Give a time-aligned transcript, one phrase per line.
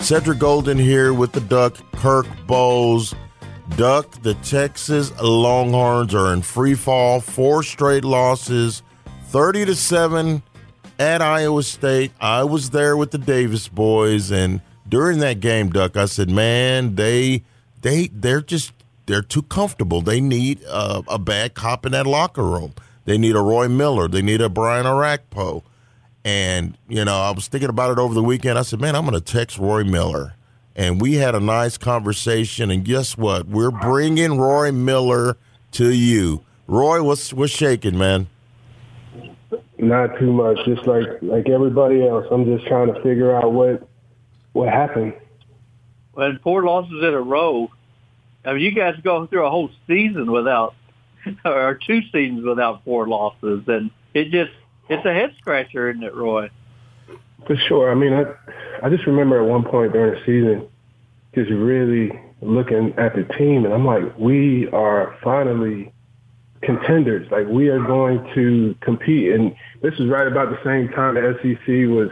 [0.00, 3.14] Cedric Golden here with the Duck, Kirk Bohls.
[3.76, 8.82] Duck, the Texas Longhorns are in free fall, four straight losses,
[9.26, 10.42] 30 to 7
[10.98, 12.12] at Iowa State.
[12.20, 16.94] I was there with the Davis boys, and during that game, Duck, I said, man,
[16.94, 17.44] they
[17.82, 18.72] they they're just
[19.06, 20.00] they're too comfortable.
[20.00, 22.72] They need a, a bad cop in that locker room.
[23.04, 24.08] They need a Roy Miller.
[24.08, 25.62] They need a Brian Orakpo.
[26.28, 28.58] And, you know, I was thinking about it over the weekend.
[28.58, 30.34] I said, man, I'm going to text Roy Miller.
[30.76, 32.70] And we had a nice conversation.
[32.70, 33.46] And guess what?
[33.46, 35.38] We're bringing Roy Miller
[35.72, 36.42] to you.
[36.66, 38.26] Roy, what's, what's shaking, man?
[39.78, 40.58] Not too much.
[40.66, 43.88] Just like like everybody else, I'm just trying to figure out what
[44.52, 45.14] what happened.
[46.12, 47.70] Well, four losses in a row.
[48.44, 50.74] I mean, you guys go through a whole season without,
[51.44, 54.50] or two seasons without four losses, and it just
[54.88, 56.50] it's a head scratcher, isn't it, Roy?
[57.46, 57.90] For sure.
[57.90, 58.24] I mean, I
[58.82, 60.68] I just remember at one point during the season,
[61.34, 65.92] just really looking at the team, and I'm like, we are finally
[66.62, 67.30] contenders.
[67.30, 71.34] Like we are going to compete, and this is right about the same time the
[71.42, 72.10] SEC was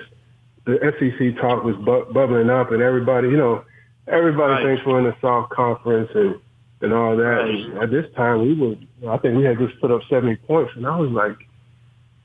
[0.65, 3.65] the SEC talk was bu- bubbling up, and everybody, you know,
[4.09, 4.65] everybody Right.
[4.65, 6.37] thinks we're in a soft conference and
[6.83, 7.23] and all that.
[7.25, 7.49] Right.
[7.55, 8.75] And at this time, we were,
[9.13, 11.37] I think we had just put up 70 points, and I was like,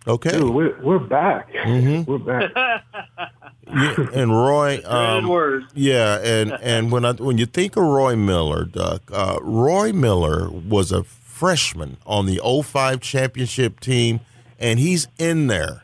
[0.08, 0.32] Okay.
[0.32, 2.08] dude, we're we're back, Mhm.
[2.08, 2.52] we're back.
[3.74, 5.66] Yeah, and Roy, um, words.
[5.74, 10.50] yeah, and and when I when you think of Roy Miller, Duck, uh, Roy Miller
[10.50, 14.20] was a freshman on the 05 championship team,
[14.60, 15.84] and he's in there.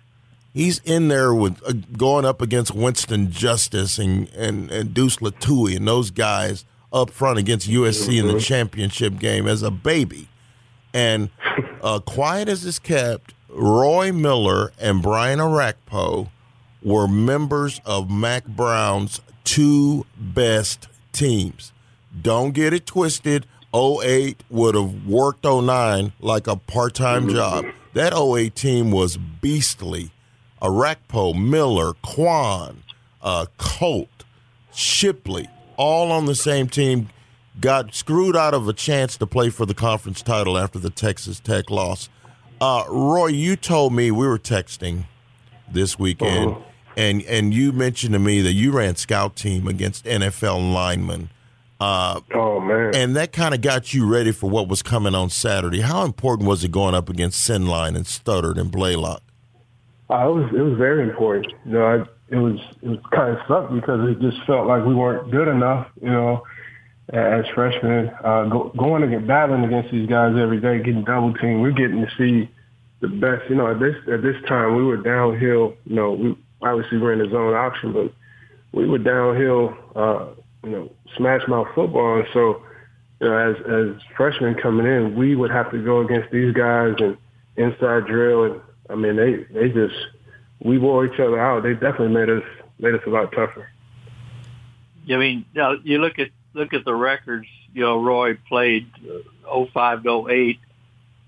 [0.53, 5.77] He's in there with uh, going up against Winston Justice and and and Deuce Lutui
[5.77, 10.27] and those guys up front against USC in the championship game as a baby.
[10.93, 11.29] And
[11.81, 16.29] uh, quiet as it's kept, Roy Miller and Brian Orakpo
[16.81, 21.71] were members of Mack Brown's two best teams.
[22.21, 23.45] Don't get it twisted.
[23.73, 27.65] 08 would have worked 09 like a part time job.
[27.93, 30.11] That 08 team was beastly.
[30.61, 32.83] Orakpo, Miller, Quan,
[33.21, 34.23] uh, Colt,
[34.73, 37.09] Shipley, all on the same team,
[37.59, 41.39] got screwed out of a chance to play for the conference title after the Texas
[41.39, 42.09] Tech loss.
[42.59, 45.05] Uh, Roy, you told me we were texting
[45.71, 46.59] this weekend, Uh-huh.
[46.95, 51.29] and and you mentioned to me that you ran scout team against NFL linemen,
[51.79, 55.29] uh, Oh man, and that kind of got you ready for what was coming on
[55.29, 55.81] Saturday.
[55.81, 59.19] How important was it going up against Sendlein and Studdard and Blalock?
[60.09, 61.53] Uh, it was it was very important.
[61.65, 61.95] You know, I,
[62.33, 65.47] it was it was kind of sucked because it just felt like we weren't good
[65.47, 65.87] enough.
[66.01, 66.43] You know,
[67.13, 71.61] as freshmen, uh, go, going get battling against these guys every day, getting double teamed.
[71.61, 72.49] We're getting to see
[72.99, 73.49] the best.
[73.49, 75.75] You know, at this at this time we were downhill.
[75.85, 78.11] You know, we obviously we're in the zone option, but
[78.77, 79.77] we were downhill.
[79.95, 80.27] Uh,
[80.63, 82.63] you know, smash mouth football, and so.
[83.19, 86.93] You know, as as freshmen coming in, we would have to go against these guys
[86.99, 87.17] and
[87.55, 89.95] inside drill, and I mean, they they just
[90.63, 91.63] we wore each other out.
[91.63, 92.43] They definitely made us
[92.79, 93.69] made us a lot tougher.
[95.11, 97.47] I mean, now you look at look at the records.
[97.73, 98.89] You know, Roy played
[99.49, 100.59] uh, 05 to 08.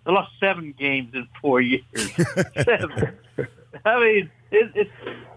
[0.05, 1.83] They lost seven games in four years.
[2.63, 3.17] seven.
[3.85, 4.91] I mean, it, it's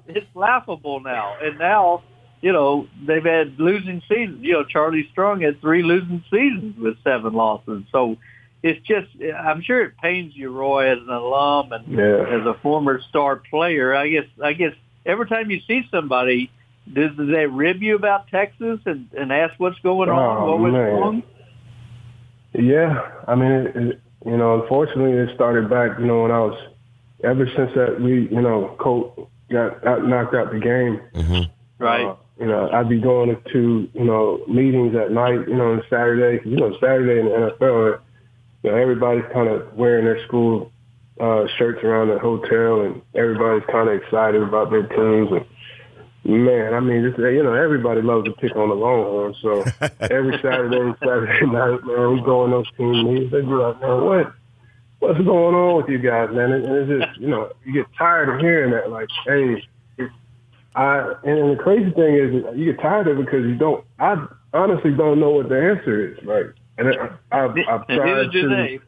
[0.09, 1.37] it's laughable now.
[1.43, 2.03] And now,
[2.41, 4.43] you know, they've had losing seasons.
[4.43, 7.85] You know, Charlie Strong had three losing seasons with seven losses.
[7.93, 8.17] So
[8.63, 12.25] it's just, I'm sure it pains you, Roy, as an alum and Yeah.
[12.41, 13.95] as a former star player.
[13.95, 14.75] I guess, I guess
[15.05, 16.51] every time you see somebody,
[16.93, 20.19] does, does they rib you about Texas and, and ask what's going on?
[20.19, 20.93] Oh, What was man.
[20.93, 21.23] wrong?
[22.55, 25.99] Yeah, I mean, it, it, you know, unfortunately, it started back.
[25.99, 26.59] You know, when I was
[27.25, 31.01] ever since that we, you know, Colt got out, knocked out the game.
[31.15, 31.83] Mm-hmm.
[31.83, 32.07] Right.
[32.07, 35.83] Uh, you know, I'd be going to, you know, meetings at night, you know, on
[35.89, 36.47] Saturday.
[36.49, 38.01] You know, Saturday in the NFL,
[38.63, 40.73] you know, everybody's kind of wearing their school
[41.21, 45.31] uh, shirts around the hotel, and everybody's kind of excited about their teams.
[45.31, 45.45] And
[46.25, 49.37] man, I mean, just, you know, everybody loves to pick on the Longhorns.
[49.43, 49.65] So
[50.01, 53.33] every Saturday and Saturday night, man, we go on those team meetings.
[53.33, 54.33] They be like, man, what?
[55.01, 56.53] What's going on with you guys, man?
[56.53, 58.89] And it's just, you know, you get tired of hearing that.
[58.89, 59.61] Like, hey,
[60.75, 63.85] I and the crazy thing is you get tired of it because you don't.
[63.99, 66.47] I honestly don't know what the answer is, right?
[66.79, 68.79] And I, I've, I've tried to.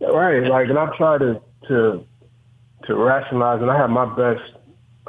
[0.00, 2.06] right, like, and I've tried to to
[2.86, 4.52] to rationalize, and I have my best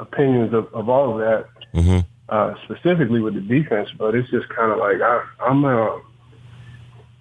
[0.00, 2.00] opinions of, of all of that, mm-hmm.
[2.28, 3.88] uh, specifically with the defense.
[3.96, 5.98] But it's just kind of like I, I'm, uh,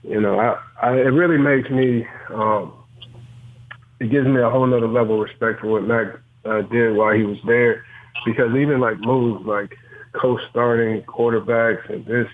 [0.04, 2.08] you know, I, I it really makes me.
[2.34, 2.74] Um,
[4.00, 6.08] it gives me a whole nother level of respect for what Mack
[6.46, 7.84] uh, did while he was there,
[8.26, 9.76] because even like moves like
[10.14, 12.28] co-starting quarterbacks and this,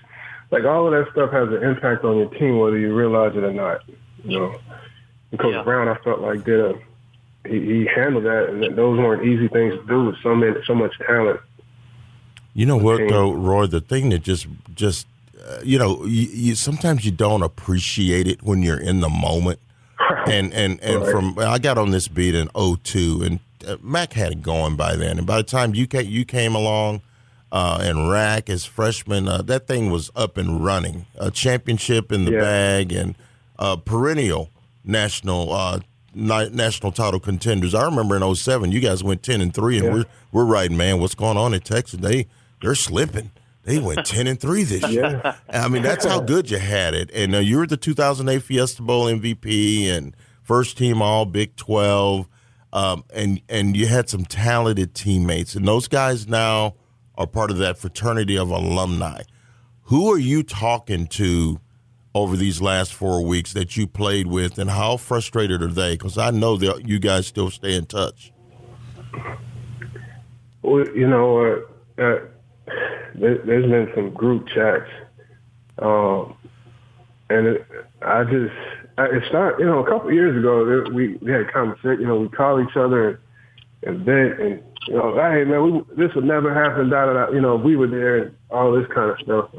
[0.52, 3.42] like all of that stuff has an impact on your team whether you realize it
[3.42, 3.80] or not.
[4.22, 4.60] You know,
[5.32, 5.64] and Coach Yeah.
[5.64, 6.74] Brown, I felt like did a
[7.48, 10.74] he, he handled that, and those weren't easy things to do with so many so
[10.74, 11.40] much talent.
[12.54, 13.66] You know what though, Roy?
[13.66, 15.06] The thing that just just
[15.46, 19.58] uh, you know, you, you sometimes you don't appreciate it when you're in the moment.
[20.28, 21.10] And and and Right.
[21.10, 24.96] from I got on this beat in 02 and uh, Mack had it going by
[24.96, 25.18] then.
[25.18, 27.00] And by the time you came, you came along
[27.52, 31.06] uh, and Rack as freshman, uh, that thing was up and running.
[31.16, 32.40] A championship in the Yeah.
[32.40, 33.14] bag and
[33.58, 34.50] uh, perennial
[34.84, 35.78] national uh,
[36.16, 37.74] national title contenders.
[37.74, 39.92] I remember in 07, you guys went 10 and 3 and Yeah.
[39.92, 42.00] we're we're writing, man, what's going on in Texas?
[42.00, 42.26] They
[42.62, 43.30] they're slipping.
[43.64, 45.20] They went 10 and 3 this year.
[45.24, 45.36] Yeah.
[45.50, 47.10] I mean, that's how good you had it.
[47.12, 52.28] And uh, you were the 2008 Fiesta Bowl MVP and first team All Big 12.
[52.72, 56.74] Um, and and you had some talented teammates, and those guys now
[57.16, 59.22] are part of that fraternity of alumni.
[59.84, 61.60] Who are you talking to
[62.16, 65.94] over these last four weeks that you played with, and how frustrated are they?
[65.94, 68.32] Because I know that you guys still stay in touch.
[70.62, 72.18] Well, you know, uh, uh,
[73.14, 74.90] there, there's been some group chats,
[75.78, 76.34] um,
[77.28, 77.66] and it,
[78.02, 78.54] I just
[78.98, 79.58] it's not.
[79.58, 82.00] You know, a couple years ago, we we had conversation.
[82.00, 83.20] You know, we call each other
[83.82, 86.88] and vent, and you know, hey man, we, this would never happen.
[86.88, 87.32] Da da da.
[87.32, 89.50] You know, we were there, and all this kind of stuff.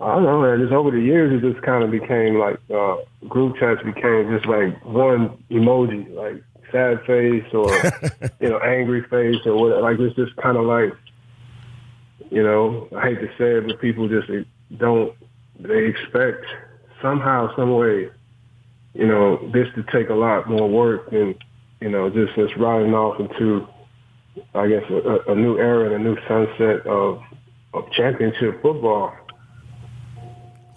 [0.00, 0.60] I don't know, man.
[0.60, 2.96] Just over the years, it just kind of became like uh,
[3.28, 6.42] group chats became just like one emoji, like
[6.72, 7.70] sad face or
[8.40, 9.82] you know angry face or what.
[9.82, 10.94] Like it's just kind of like
[12.30, 14.30] you know I hate to say it, but people just
[14.78, 15.14] don't.
[15.58, 16.46] They expect
[17.02, 18.08] somehow, some way,
[18.94, 21.34] you know, this to take a lot more work than
[21.80, 23.68] you know just just riding off into,
[24.54, 27.22] I guess, a, a new era and a new sunset of
[27.74, 29.14] of championship football.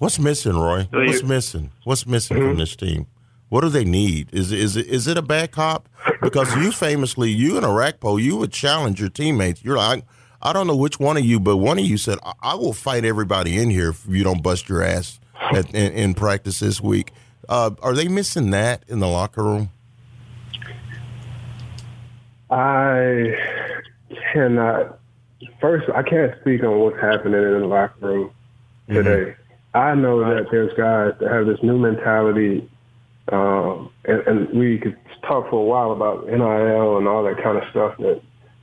[0.04, 0.90] What's missing, Roy?
[0.92, 1.72] So What's missing?
[1.86, 2.48] What's missing Mm-hmm.
[2.50, 3.08] from this team?
[3.48, 4.28] What do they need?
[4.34, 5.88] Is is it is it a bad cop?
[6.22, 9.64] Because you famously, you and Orakpo, you would challenge your teammates.
[9.64, 10.04] You're like,
[10.42, 12.74] I don't know which one of you, but one of you said, I, I will
[12.74, 16.82] fight everybody in here if you don't bust your ass at, in, in practice this
[16.82, 17.14] week.
[17.48, 19.70] Uh, are they missing that in the locker room?
[22.50, 23.38] I
[24.34, 25.00] cannot.
[25.62, 28.32] First, I can't speak on what's happening in the locker room
[28.90, 29.36] today.
[29.74, 32.70] I know that there's guys that have this new mentality,
[33.32, 37.58] um, and, and we could talk for a while about NIL and all that kind
[37.58, 38.22] of stuff that's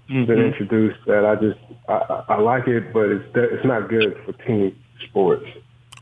[0.09, 0.99] been introduced.
[1.07, 4.76] That I just I, I I like it, but it's it's not good for team
[5.09, 5.47] sports.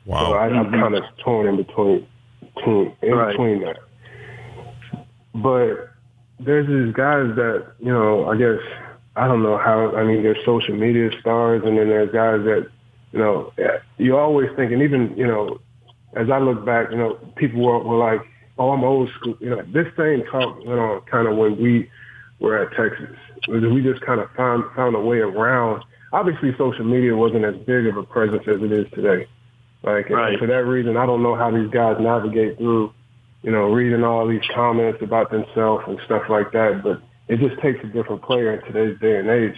[0.05, 2.07] Wow, So I, I'm kind of torn in between,
[2.57, 3.33] between in Right.
[3.33, 3.77] between that.
[5.35, 5.91] But
[6.41, 8.29] there's these guys that you know.
[8.29, 8.59] I guess
[9.17, 9.95] I don't know how.
[9.97, 12.69] I mean, there's social media stars, and then there's guys that
[13.13, 13.53] you know.
[13.99, 15.61] You always think, and even you know,
[16.15, 18.21] as I look back, you know, people were, were like,
[18.59, 21.91] "Oh, I'm old school." You know, this same talk went on kind of when we
[22.41, 23.17] were at Texas.
[23.49, 25.85] We just kind of found found a way around.
[26.13, 29.27] Obviously, social media wasn't as big of a presence as it is today.
[29.83, 30.39] Like Right.
[30.39, 32.93] for that reason, I don't know how these guys navigate through,
[33.43, 36.83] you know, reading all these comments about themselves and stuff like that.
[36.83, 39.57] But it just takes a different player in today's day and age.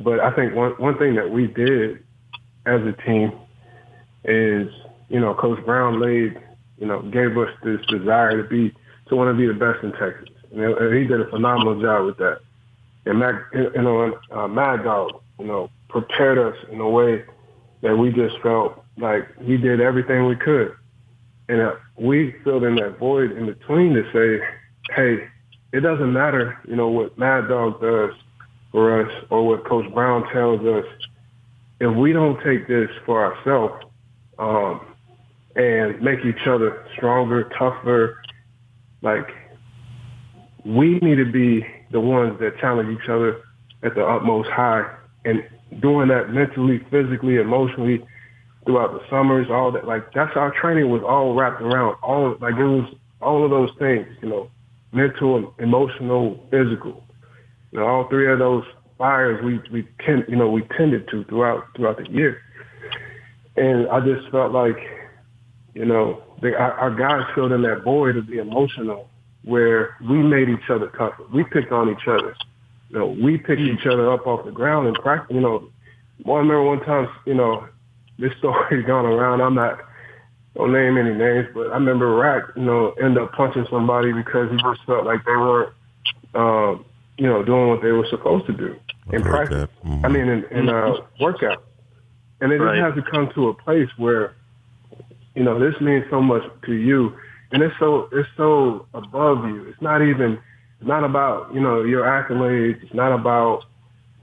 [0.00, 2.02] But I think one one thing that we did
[2.66, 3.32] as a team
[4.24, 4.68] is,
[5.08, 6.40] you know, Coach Brown laid,
[6.78, 8.74] you know, gave us this desire to be
[9.08, 12.06] to want to be the best in Texas, and and he did a phenomenal job
[12.06, 12.40] with that.
[13.04, 17.24] And Mack, you know, uh, Mad Dog, you know, prepared us in a way
[17.82, 20.74] that we just felt like we did everything we could.
[21.48, 24.44] And uh, we filled in that void in between to say,
[24.94, 25.28] hey,
[25.72, 28.14] it doesn't matter, you know, what Mad Dog does
[28.70, 30.84] for us or what Coach Brown tells us,
[31.82, 33.74] if we don't take this for ourselves
[34.38, 34.80] um,
[35.56, 38.22] and make each other stronger, tougher,
[39.02, 39.26] like
[40.64, 43.42] we need to be the ones that challenge each other
[43.82, 44.88] at the utmost high
[45.24, 45.42] and
[45.80, 48.06] doing that mentally, physically, emotionally
[48.64, 49.84] throughout the summers, all that.
[49.84, 53.70] Like that's our training was all wrapped around all like it was all of those
[53.80, 54.48] things, you know,
[54.92, 57.02] mental, emotional, physical.
[57.72, 58.62] You know, all three of those
[59.02, 62.40] fires we we tend you know we tended to throughout throughout the year,
[63.56, 64.78] and I just felt like,
[65.74, 69.08] you know, our, our guys filled in that void of the emotional
[69.42, 71.24] where we made each other tougher.
[71.34, 72.36] We picked on each other.
[72.90, 75.34] You know, we picked each other up off the ground and practice.
[75.34, 75.68] You know,
[76.24, 77.66] I remember one time, you know,
[78.20, 79.40] this story's gone around.
[79.40, 79.80] I'm not
[80.54, 84.48] don't name any names, but I remember Rack, you know, end up punching somebody because
[84.48, 85.72] he just felt like they weren't,
[86.34, 86.84] um,
[87.16, 88.76] you know, doing what they were supposed to do
[89.12, 89.68] in practice.
[89.84, 90.06] Mm-hmm.
[90.06, 91.64] I mean, in, in uh, workout.
[92.40, 92.78] And it Right.
[92.78, 94.34] just has to come to a place where,
[95.34, 97.12] you know, this means so much to you,
[97.52, 99.64] and it's so it's so above you.
[99.68, 100.38] It's not even
[100.80, 102.82] it's not about you know your accolades.
[102.82, 103.64] It's not about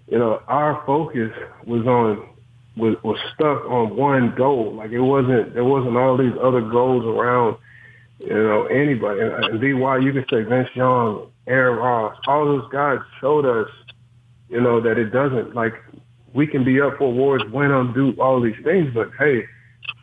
[0.07, 1.31] you know our focus
[1.65, 2.27] was on
[2.75, 4.73] was was stuck on one goal.
[4.75, 7.55] Like it wasn't there wasn't all these other goals around
[8.19, 9.21] you know anybody.
[9.21, 13.69] And, and DY, you can say Vince Young, Aaron Ross, all those guys showed us
[14.49, 15.73] you know that it doesn't like
[16.33, 19.45] we can be up for awards, win them, do all these things, but hey,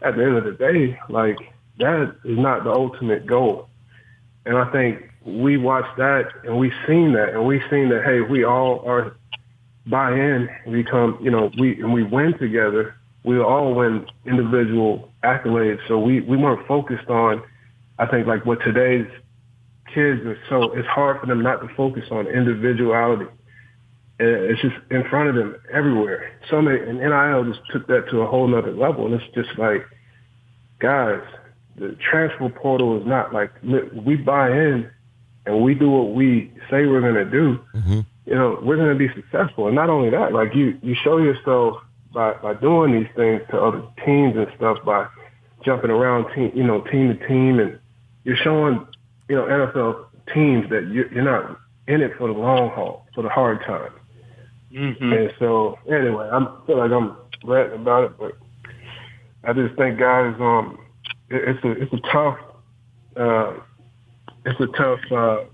[0.03, 1.37] at the end of the day, like
[1.79, 3.69] that is not the ultimate goal.
[4.45, 8.21] And I think we watched that and we seen that and we seen that hey,
[8.21, 9.17] we all are
[9.87, 12.97] buy in and become, you know, we and we win together.
[13.25, 15.81] We all win individual accolades.
[15.89, 17.43] So we we weren't focused on,
[17.99, 19.07] I think, like what today's
[19.93, 20.39] kids are.
[20.49, 23.27] So it's hard for them not to focus on individuality.
[24.19, 26.33] And It's just in front of them everywhere.
[26.51, 29.07] So many, and NIL just took that to a whole nother level.
[29.07, 29.87] And it's just like,
[30.79, 31.21] guys,
[31.77, 34.91] the transfer portal is not like we buy in
[35.45, 37.59] and we do what we say we're going to do.
[37.75, 38.01] Mm-hmm.
[38.27, 39.67] You know, we're going to be successful.
[39.67, 41.77] And not only that, like you, you show yourself
[42.13, 45.07] by by doing these things to other teams and stuff by
[45.65, 47.79] jumping around team, you know, team to team, and
[48.25, 48.87] you're showing,
[49.29, 53.23] you know, NFL teams that you're, you're not in it for the long haul, for
[53.23, 53.93] the hard time.
[54.73, 55.13] Mm-hmm.
[55.13, 58.33] And so, anyway, I feel like I'm ranting about it, but
[59.45, 60.79] I just think, guys, um,
[61.31, 62.39] it, it's a it's a tough,
[63.17, 63.53] uh,
[64.45, 65.45] it's a tough uh,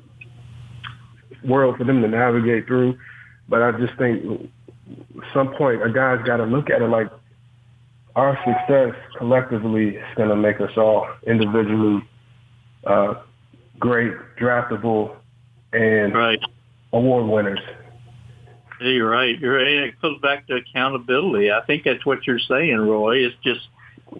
[1.45, 2.99] world for them to navigate through.
[3.49, 4.51] But I just think,
[4.91, 7.09] at some point, a guy's got to look at it like
[8.17, 12.03] our success collectively is going to make us all individually
[12.85, 13.15] uh,
[13.79, 15.17] great, draftable,
[15.73, 16.41] and Right.
[16.93, 17.61] award winners.
[18.85, 19.39] You're right.
[19.39, 19.67] You're right.
[19.67, 21.51] It goes back to accountability.
[21.51, 23.19] I think that's what you're saying, Roy.
[23.19, 23.61] It's just,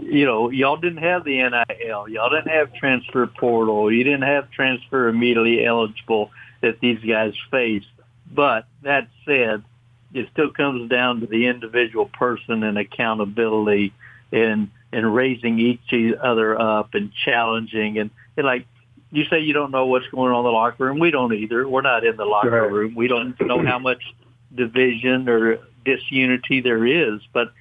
[0.01, 2.09] you know, y'all didn't have the NIL.
[2.09, 3.93] Y'all didn't have transfer portal.
[3.93, 7.85] You didn't have transfer immediately eligible that these guys face.
[8.33, 9.63] But that said,
[10.15, 13.93] it still comes down to the individual person and accountability
[14.33, 18.67] and and raising each other up and challenging and, and like
[19.11, 20.99] you say you don't know what's going on in the locker room.
[20.99, 21.69] We don't either.
[21.69, 22.71] We're not in the locker Right.
[22.73, 22.95] room.
[22.95, 24.03] We don't know how much
[24.55, 27.53] division or disunity there is, but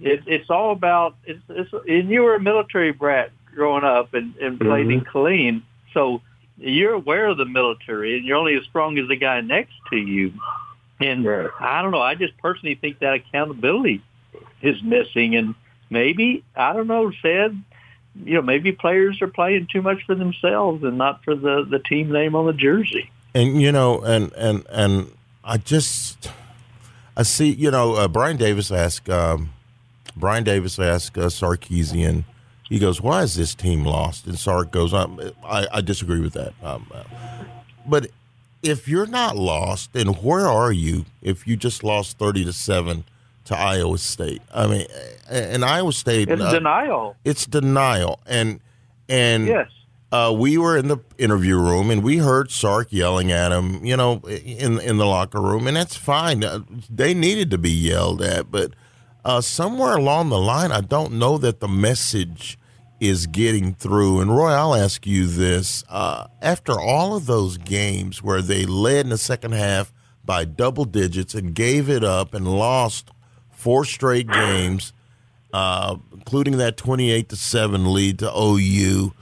[0.00, 1.16] it, it's all about.
[1.24, 5.16] It's, it's and you were a military brat growing up and, and played in mm-hmm.
[5.16, 5.62] Killeen,
[5.94, 6.20] so
[6.58, 9.96] you're aware of the military, and you're only as strong as the guy next to
[9.96, 10.32] you.
[10.98, 11.50] And Right.
[11.60, 12.00] I don't know.
[12.00, 14.02] I just personally think that accountability
[14.62, 15.54] is missing, and
[15.90, 17.12] maybe I don't know.
[17.22, 17.62] Said
[18.24, 21.78] you know maybe players are playing too much for themselves and not for the the
[21.78, 23.10] team name on the jersey.
[23.34, 25.10] and you know, and and and
[25.46, 26.28] I just
[27.16, 29.52] I see, you know, uh, Brian Davis asked um,
[30.16, 32.24] Brian Davis asked uh, Sarkisian.
[32.68, 36.32] He goes, "Why is this team lost?" And Sark goes, um, "I I disagree with
[36.34, 37.04] that." Um, uh,
[37.86, 38.10] but
[38.62, 41.04] if you're not lost, then where are you?
[41.22, 43.04] If you just lost thirty to seven
[43.44, 44.86] to Iowa State, I mean,
[45.30, 47.14] and Iowa State, It's uh, denial.
[47.24, 48.58] it's denial, and
[49.08, 49.68] and Yes.
[50.12, 53.96] Uh, we were in the interview room and we heard Sark yelling at him, you
[53.96, 56.44] know, in in the locker room, and that's fine.
[56.44, 58.72] Uh, They needed to be yelled at, but
[59.24, 62.56] uh, somewhere along the line, I don't know that the message
[63.00, 64.20] is getting through.
[64.20, 69.06] And Roy, I'll ask you this: uh, after all of those games where they led
[69.06, 69.92] in the second half
[70.24, 73.10] by double digits and gave it up and lost
[73.50, 74.92] four straight games,
[75.52, 79.12] uh, including that twenty-eight to seven lead to OU.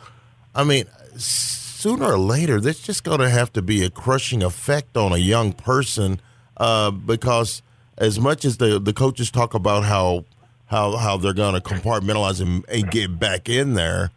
[0.54, 0.84] I mean,
[1.16, 5.18] sooner or later, there's just going to have to be a crushing effect on a
[5.18, 6.20] young person
[6.56, 7.62] uh, because
[7.98, 10.24] as much as the the coaches talk about how
[10.66, 14.10] how how they're going to compartmentalize and, and, get back in there,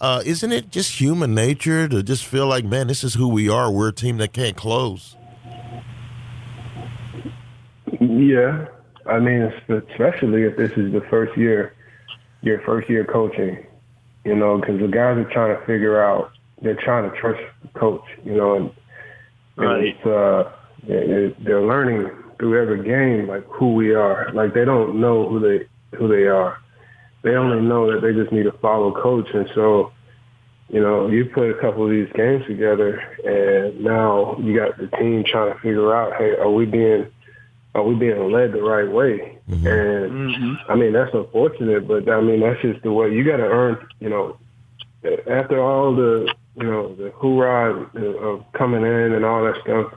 [0.00, 3.48] uh, isn't it just human nature to just feel like, man, this is who we
[3.48, 3.70] are.
[3.70, 5.16] We're a team that can't close.
[8.00, 8.66] Yeah,
[9.06, 11.74] I mean, especially if this is the first year,
[12.40, 13.64] your first year coaching,
[14.24, 16.30] you know, because the guys are trying to figure out,
[16.62, 18.70] they're trying to trust the coach, you know, and,
[19.56, 19.84] right.
[19.84, 20.52] it's, uh,
[20.86, 24.30] they're, they're learning through every game, like who we are.
[24.32, 26.58] Like they don't know who they who they are.
[27.22, 29.92] They only know that they just need to follow coach, and so
[30.72, 34.88] you know, you put a couple of these games together, and now you got the
[34.96, 37.06] team trying to figure out, hey, are we being
[37.74, 39.38] are we being led the right way?
[39.52, 39.66] Mm-hmm.
[39.66, 40.72] And mm-hmm.
[40.72, 43.86] I mean, that's unfortunate, but I mean, that's just the way you got to earn.
[44.00, 44.38] You know,
[45.30, 49.92] after all the you know the hoorah of coming in and all that stuff,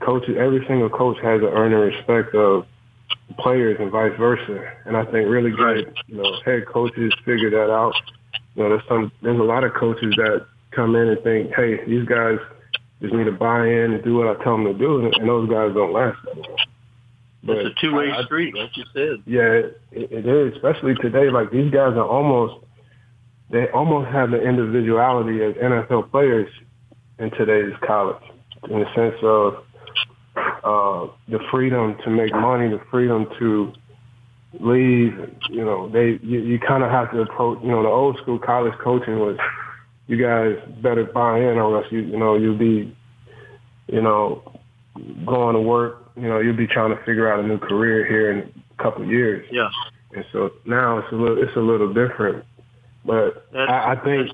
[0.00, 2.66] coaches, every single coach has to earn the respect of
[3.38, 4.72] players and vice versa.
[4.84, 7.94] And I think really good, you know, head coaches figure that out.
[8.54, 11.84] You know, there's some, there's a lot of coaches that come in and think, hey,
[11.86, 12.38] these guys
[13.00, 15.48] just need to buy in and do what I tell them to do, and those
[15.48, 16.58] guys don't last that long.
[17.42, 19.22] But it's a two-way I, street, like you said.
[19.24, 21.30] Yeah, it, it is, especially today.
[21.30, 22.64] Like these guys are almost,
[23.50, 26.48] they almost have the individuality as NFL players
[27.18, 28.22] in today's college,
[28.68, 29.64] in the sense of
[30.64, 33.72] uh, the freedom to make money, the freedom to
[34.60, 35.12] leave.
[35.50, 37.60] You know, they you, you kind of have to approach.
[37.62, 39.36] You know, the old school college coaching was,
[40.06, 42.96] you guys better buy in, or else you you know you'll be,
[43.86, 44.60] you know,
[45.26, 46.07] going to work.
[46.20, 49.02] You know, you'll be trying to figure out a new career here in a couple
[49.02, 49.46] of years.
[49.50, 49.68] Yeah.
[50.12, 52.44] And so now it's a little it's a little different,
[53.04, 54.30] but I, I think.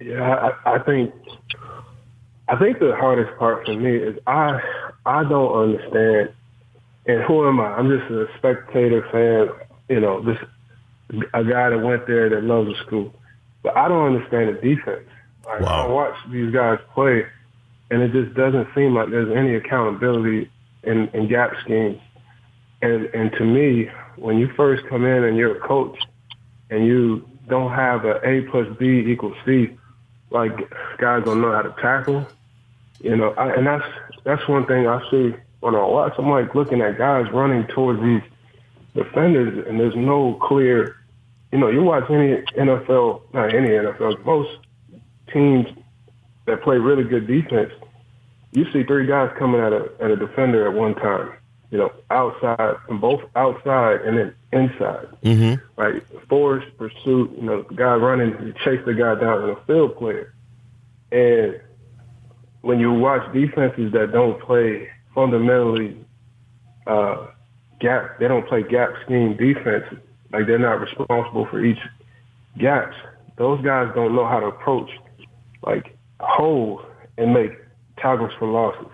[0.00, 1.12] Yeah, I, I think
[2.48, 4.60] I think the hardest part for me is I
[5.04, 6.32] I don't understand,
[7.06, 7.74] and who am I?
[7.74, 9.66] I'm just a spectator fan.
[9.88, 10.38] You know, this
[11.34, 13.12] a guy that went there that loves the school,
[13.62, 15.08] but I don't understand the defense.
[15.44, 15.86] Like, wow.
[15.86, 17.24] I watch these guys play,
[17.90, 20.50] and it just doesn't seem like there's any accountability
[20.82, 22.00] in, in gap schemes.
[22.82, 25.98] And and to me, when you first come in and you're a coach,
[26.70, 29.76] and you don't have a A plus B equals C,
[30.30, 30.52] like
[30.98, 32.26] guys don't know how to tackle
[33.00, 33.84] you know, I, and that's
[34.24, 36.14] that's one thing I see when I watch.
[36.18, 38.22] I'm like looking at guys running towards these
[38.94, 40.96] defenders, and there's no clear.
[41.52, 44.58] You know, you watch any NFL, not any NFL, most
[45.32, 45.66] teams
[46.46, 47.72] that play really good defense.
[48.52, 51.32] You see three guys coming at a at a defender at one time.
[51.70, 55.08] You know, outside and both outside and then inside.
[55.22, 55.54] Mm-hmm.
[55.80, 57.32] Right, force pursuit.
[57.36, 60.32] You know, the guy running, you chase the guy down in a field player,
[61.10, 61.60] and
[62.62, 65.96] when you watch defenses that don't play fundamentally
[66.86, 67.26] uh,
[67.80, 69.84] gap, they don't play gap scheme defense.
[70.32, 71.78] Like they're not responsible for each
[72.58, 72.96] gaps.
[73.36, 74.90] Those guys don't know how to approach
[75.62, 76.82] like holes
[77.18, 77.52] and make
[77.98, 78.90] tackles for losses.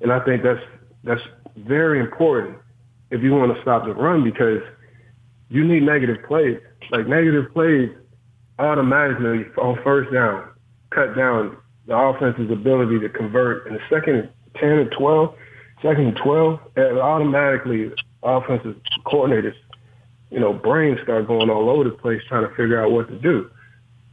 [0.00, 0.60] And I think that's
[1.02, 1.22] that's
[1.56, 2.56] very important
[3.10, 4.60] if you want to stop the run because
[5.48, 6.58] you need negative plays.
[6.90, 7.90] Like negative plays
[8.58, 10.48] automatically on first down
[10.90, 15.34] cut down the offense's ability to convert in the second 10 and 12,
[15.82, 17.90] second and 12, and automatically
[18.22, 19.54] offensive coordinators,
[20.30, 23.18] you know, brains start going all over the place trying to figure out what to
[23.18, 23.50] do.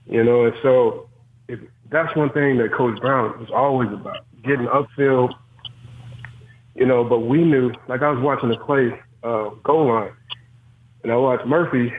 [0.07, 1.09] You know, and so
[1.47, 1.59] if,
[1.91, 5.33] that's one thing that Coach Brown was always about, getting upfield,
[6.75, 10.13] you know, but we knew, like I was watching the play uh, goal line,
[11.03, 11.93] and I watched Murphy,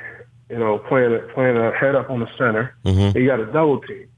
[0.48, 2.74] you know, playing playing a head up on the center.
[2.84, 3.18] Mm-hmm.
[3.18, 4.08] He got a double team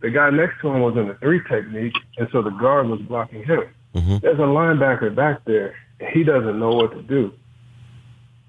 [0.00, 3.00] the guy next to him was in the three technique, and so the guard was
[3.00, 3.64] blocking him.
[3.94, 4.16] Mm-hmm.
[4.22, 7.32] There's a linebacker back there, and he doesn't know what to do.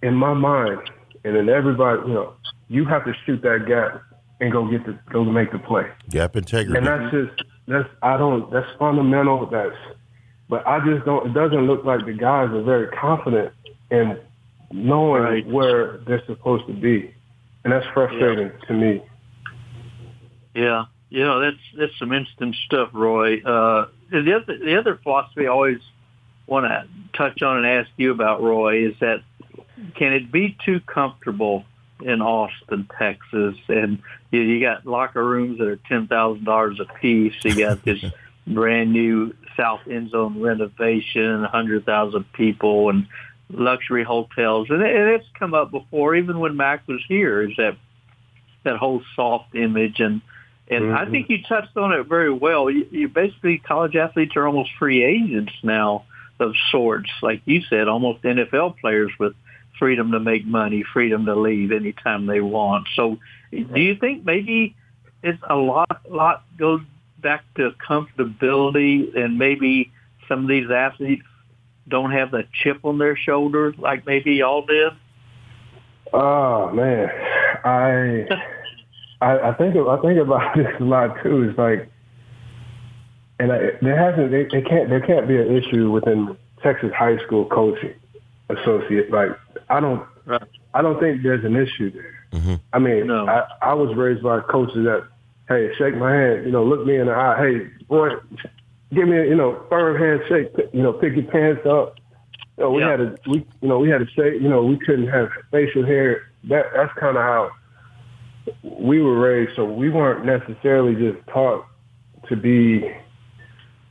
[0.01, 0.79] In my mind,
[1.23, 2.33] and in everybody, you know,
[2.69, 4.01] you have to shoot that gap
[4.41, 5.87] and go get the go make the play.
[6.09, 6.77] Gap integrity.
[6.77, 9.45] And that's just that's I don't that's fundamental.
[9.45, 9.75] That's
[10.49, 11.27] but I just don't.
[11.27, 13.53] It doesn't look like the guys are very confident
[13.89, 14.19] in
[14.71, 15.47] knowing right.
[15.47, 17.13] where they're supposed to be,
[17.63, 18.67] and that's frustrating yeah.
[18.67, 19.03] to me.
[20.53, 23.41] Yeah, you know, that's that's some instant stuff, Roy.
[23.41, 25.79] Uh, the other the other philosophy I always
[26.47, 26.85] want to
[27.17, 29.23] touch on and ask you about, Roy, is that
[29.95, 31.63] can it be too comfortable
[32.03, 33.55] in Austin, Texas?
[33.67, 37.33] And you, you got locker rooms that are ten thousand dollars a piece.
[37.43, 38.03] You got this
[38.47, 43.07] brand new south end zone renovation, a hundred thousand people, and
[43.49, 47.41] luxury hotels, and, it, and it's come up before, even when Mack was here.
[47.41, 47.77] Is that
[48.63, 50.21] that whole soft image and
[50.71, 50.95] and mm-hmm.
[50.95, 52.69] I think you touched on it very well.
[52.69, 56.05] You, you basically college athletes are almost free agents now.
[56.39, 59.35] of sorts, like you said, almost NFL players with
[59.77, 62.87] freedom to make money, freedom to leave anytime they want.
[62.95, 63.17] So,
[63.51, 64.75] do you think maybe
[65.23, 66.81] it's a lot, lot goes
[67.19, 69.91] back to comfortability, and maybe
[70.27, 71.23] some of these athletes
[71.87, 74.93] don't have the chip on their shoulder like maybe y'all did?
[76.13, 77.09] Oh man,
[77.63, 78.27] I,
[79.21, 81.43] I I think I think about this a lot too.
[81.49, 81.89] It's like,
[83.39, 87.17] and I, there hasn't they, they can't there can't be an issue within Texas high
[87.25, 87.93] school coaching
[88.57, 89.11] associate.
[89.11, 89.29] Like
[89.69, 90.41] I don't Right.
[90.73, 92.15] I don't think there's an issue there.
[92.33, 92.59] Mhm.
[92.73, 93.27] I mean, No.
[93.27, 95.03] I, I was raised by coaches that,
[95.49, 98.11] hey, shake my hand, you know, look me in the eye, hey, boy,
[98.93, 101.95] give me a, you know, firm handshake, you know, pick your pants up.
[102.57, 102.89] You know, we Yeah.
[102.91, 105.85] had to, we, you know, we had to say, you know, we couldn't have facial
[105.85, 106.21] hair.
[106.45, 107.49] That that's kind of how
[108.63, 109.55] we were raised.
[109.55, 111.65] So we weren't necessarily just taught
[112.29, 112.91] to be.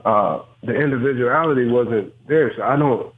[0.05, 2.55] Uh, the individuality wasn't there.
[2.57, 3.13] So I don't.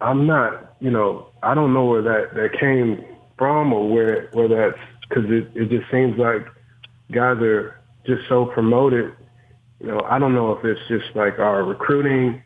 [0.00, 3.04] I'm not, you know, I don't know where that that came
[3.36, 6.46] from or where where that's because it it just seems like
[7.12, 9.12] guys are just so promoted.
[9.80, 12.42] You know, I don't know if it's just like our recruiting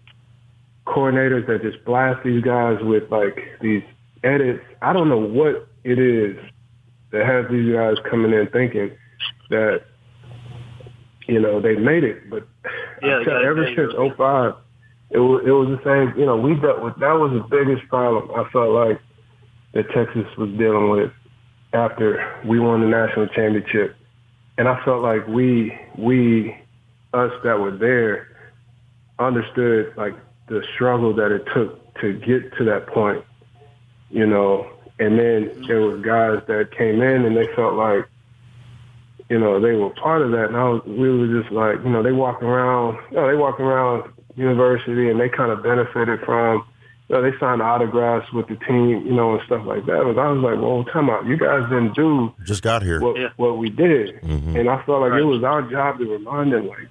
[0.87, 3.83] coordinators that just blast these guys with like these
[4.25, 4.63] edits.
[4.81, 6.37] I don't know what it is
[7.11, 8.91] that has these guys coming in thinking
[9.51, 9.83] that
[11.29, 12.47] you know they made it, but
[13.03, 14.55] Yeah, I tell you, they- ever since '05,
[15.13, 16.19] it was it was the same.
[16.19, 18.31] You know, we dealt with that was the biggest problem.
[18.35, 19.01] I felt like
[19.75, 21.13] that Texas was dealing with
[21.75, 23.95] after we won the national championship,
[24.57, 26.57] and I felt like we we
[27.13, 28.29] us that were there
[29.19, 30.15] understood like
[30.49, 33.23] the struggle that it took to get to that point.
[34.11, 38.09] You know, and then there was guys that came in and they felt like
[39.29, 40.49] you know, they were part of that.
[40.49, 43.35] And I was, we were just like, you know, they walk around, you know, they
[43.35, 46.65] walk around university and they kind of benefited from,
[47.09, 50.03] you know, they signed autographs with the team, you know, and stuff like that.
[50.05, 51.27] But I was like, well, time out.
[51.27, 53.01] You guys didn't do Just got here.
[53.01, 53.29] what, Yeah.
[53.37, 54.21] what we did.
[54.23, 54.59] Mhm.
[54.59, 55.21] And I felt like Right.
[55.21, 56.89] it was our job to remind them, like,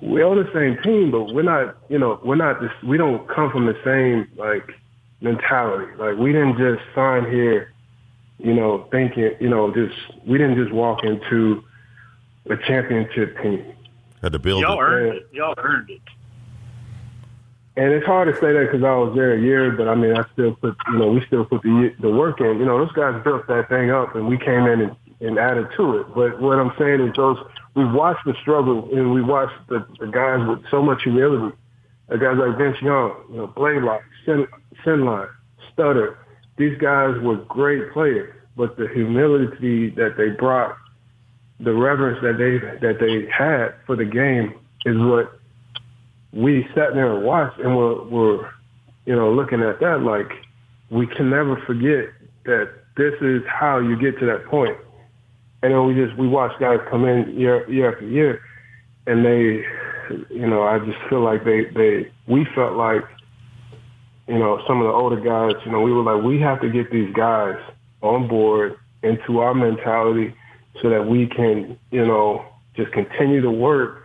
[0.00, 3.26] we're on the same team, but we're not, you know, we're not this, we don't
[3.28, 4.74] come from the same, like,
[5.20, 5.90] mentality.
[5.96, 7.72] Like, we didn't just sign here,
[8.38, 9.94] you know, thinking, you know, just,
[10.26, 11.62] we didn't just walk into
[12.50, 13.64] a championship team.
[14.20, 14.82] Had to build Y'all it.
[14.82, 15.28] earned it.
[15.32, 16.00] Y'all earned it.
[17.76, 20.16] And it's hard to say that because I was there a year, but I mean,
[20.16, 22.58] I still put, you know, we still put the the work in.
[22.58, 25.68] You know, those guys built that thing up, and we came in and, and added
[25.76, 26.14] to it.
[26.14, 27.36] But what I'm saying is, those
[27.74, 31.56] we watched the struggle, and we watched the, the guys with so much humility.
[32.08, 34.46] The guys like Vince Young, you know, Blalock, Sin,
[34.84, 35.28] Sendlein,
[35.72, 36.16] Studdard.
[36.56, 40.76] These guys were great players, but the humility that they brought,
[41.58, 44.54] the reverence that they that they had for the game,
[44.86, 45.40] is what
[46.34, 48.50] we sat there and watched and we're, we're,
[49.06, 50.30] you know, looking at that like
[50.90, 52.12] we can never forget
[52.44, 54.76] that this is how you get to that point.
[55.62, 58.40] And then we just we watch guys come in year year after year,
[59.06, 59.64] and they,
[60.34, 63.02] you know, I just feel like they they we felt like,
[64.28, 66.68] you know, some of the older guys, you know, we were like we have to
[66.68, 67.56] get these guys
[68.02, 70.34] on board into our mentality
[70.82, 72.44] so that we can, you know,
[72.76, 74.03] just continue to work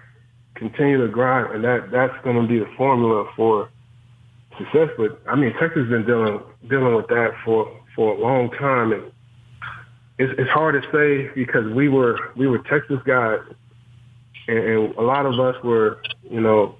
[0.59, 3.69] continue to grind, and that that's going to be the formula for
[4.57, 4.89] success.
[4.97, 8.91] But I mean, Texas has been dealing dealing with that for for a long time,
[8.91, 9.11] and
[10.19, 13.39] it's it's hard to say because we were we were Texas guys,
[14.47, 16.75] and, and a lot of us were, you know,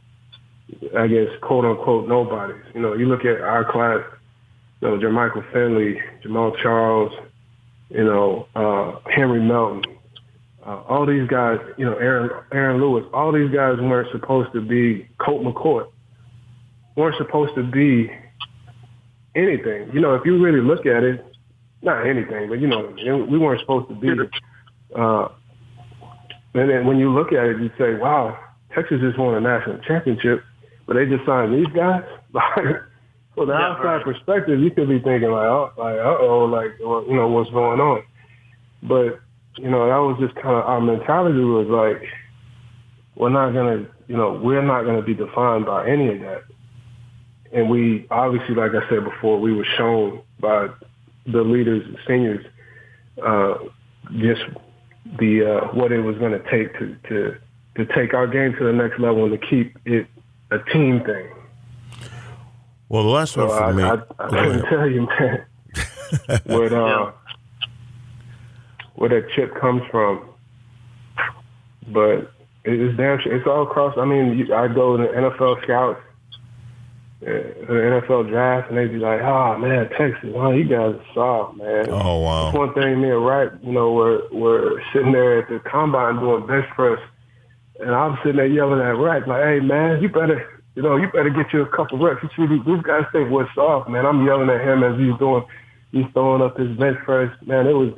[0.97, 2.63] I guess quote unquote nobodies.
[2.75, 4.03] You know, you look at our class,
[4.81, 7.13] you know, Jermichael Finley, Jamaal Charles,
[7.89, 9.83] you know, uh, Henry Melton,
[10.65, 14.61] uh, all these guys, you know, Aaron Aaron Lewis, all these guys weren't supposed to
[14.61, 15.89] be Colt McCoy,
[16.95, 18.11] weren't supposed to be
[19.35, 19.89] anything.
[19.93, 21.25] You know, if you really look at it,
[21.81, 22.93] not anything, but you know,
[23.29, 24.09] we weren't supposed to be.
[24.95, 25.29] Uh,
[26.55, 28.37] and then when you look at it, you say, "Wow,
[28.75, 30.43] Texas just won a national championship,
[30.87, 32.75] but they just signed these guys." Like,
[33.33, 34.03] from the Yeah, outside right.
[34.05, 37.79] perspective, you could be thinking like, "Oh, like, uh oh, like, you know, what's going
[37.79, 38.03] on?"
[38.83, 39.19] But
[39.57, 42.01] you know, that was just kind of our mentality was like,
[43.15, 46.43] we're not gonna, you know, we're not gonna be defined by any of that.
[47.51, 50.69] And we obviously, like I said before, we were shown by
[51.25, 52.45] the leaders, and seniors,
[53.23, 53.55] uh,
[54.17, 54.41] just
[55.19, 57.37] the uh, what it was going to take to to
[57.75, 60.07] to take our game to the next level and to keep it
[60.51, 61.27] a team thing.
[62.87, 63.83] Well, the last So one for I, me.
[63.83, 65.45] I, I go couldn't tell you, man,
[66.45, 67.11] what uh, Yeah.
[68.99, 70.27] Where that chip comes from.
[71.87, 72.33] But
[72.65, 73.19] it's damn.
[73.25, 73.97] It's all across.
[73.97, 76.01] I mean, I go to NFL scouts,
[77.21, 81.13] uh, the NFL draft, and they'd be like, "Oh man, Texas, wow, you guys are
[81.13, 82.45] soft, man." Oh wow!
[82.45, 86.19] That's one thing me and Wright, you know, we're we're sitting there at the combine
[86.19, 86.99] doing bench press,
[87.79, 91.07] and I'm sitting there yelling at Wright like, "Hey man, you better, you know, you
[91.07, 92.21] better get you a couple reps.
[92.21, 95.45] You see, these guys think we're soft, man." I'm yelling at him as he's doing,
[95.93, 97.31] he's throwing up his bench press.
[97.45, 97.93] Man, it was,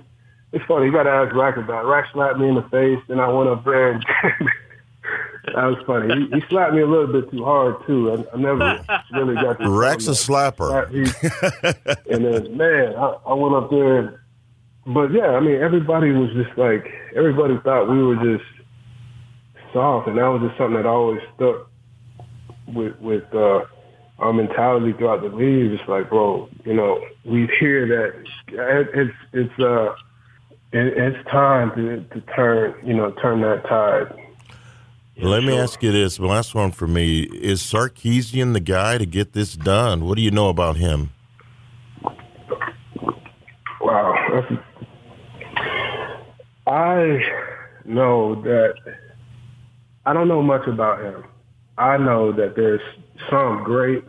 [0.53, 0.87] it's funny.
[0.87, 1.87] You got to ask Rack about it.
[1.87, 4.05] Rack slapped me in the face, and I went up there and.
[5.45, 6.13] That was funny.
[6.13, 8.11] He, he, slapped me a little bit too hard too.
[8.11, 9.69] I, I never really got to.
[9.69, 10.87] Rex a slapper.
[10.91, 11.01] He,
[12.13, 13.97] and then man, I, I went up there.
[13.97, 14.17] And,
[14.85, 18.47] but yeah, I mean, everybody was just like everybody thought we were just
[19.73, 21.67] soft, and that was just something that always stuck
[22.67, 23.61] with with uh,
[24.19, 25.71] our mentality throughout the league.
[25.71, 29.95] It's like, bro, you know, we hear that it's it's uh
[30.73, 34.15] it, it's time to to turn you know turn that tide
[35.17, 36.19] let me ask you this.
[36.19, 37.21] Last one for me.
[37.21, 40.05] Is Sarkisian the guy to get this done?
[40.05, 41.11] What do you know about him?
[43.79, 44.15] Wow.
[46.67, 47.19] I
[47.85, 48.73] know that
[50.05, 51.23] I don't know much about him.
[51.77, 52.81] I know that there's
[53.29, 54.03] some great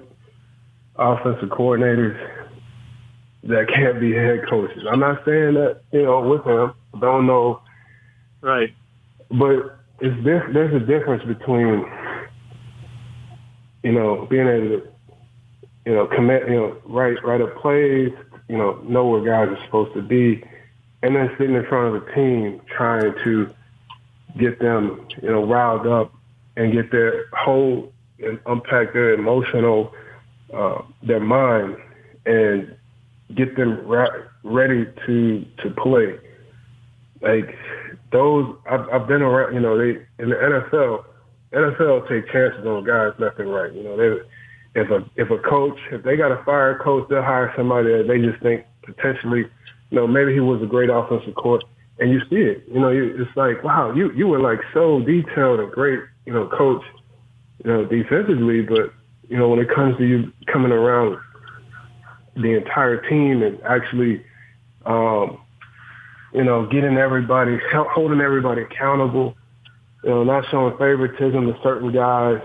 [0.97, 2.17] offensive coordinators
[3.45, 4.85] that can't be head coaches.
[4.91, 6.75] I'm not saying that, you know, with him.
[6.95, 7.61] I don't know.
[8.41, 8.75] Right.
[9.31, 11.87] But it's there's a difference between
[13.83, 14.89] you know being able to
[15.87, 18.11] you know commit you know write write up plays
[18.49, 20.43] you know know where guys are supposed to be
[21.03, 23.49] and then sitting in front of a team trying to
[24.39, 26.13] get them you know riled up
[26.57, 29.93] and get their whole and unpack their emotional
[30.53, 31.77] uh, their mind
[32.27, 32.77] and
[33.37, 33.87] get them
[34.45, 36.19] ready to to play
[37.23, 37.55] like
[38.11, 39.55] those I've, I've been around.
[39.55, 41.05] You know, they in the NFL.
[41.53, 43.73] NFL take chances on guys left and right.
[43.73, 47.23] You know, they if a if a coach if they got to fire coach, they'll
[47.23, 49.45] hire somebody that they just think potentially,
[49.91, 51.63] you know, maybe he was a great offensive coach,
[51.99, 52.65] and you see it.
[52.73, 56.49] You know, it's like wow, you you were like so detailed and great, you know,
[56.49, 56.83] coach,
[57.65, 58.93] you know, defensively, but
[59.29, 61.19] you know when it comes to you coming around
[62.37, 64.25] the entire team and actually
[64.87, 65.39] um,
[66.33, 69.37] you know, getting everybody, holding everybody accountable,
[70.03, 72.41] you know, not showing favoritism to certain guys,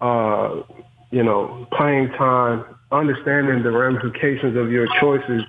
[0.00, 0.62] uh,
[1.10, 5.42] you know, playing time, understanding the ramifications of your choices.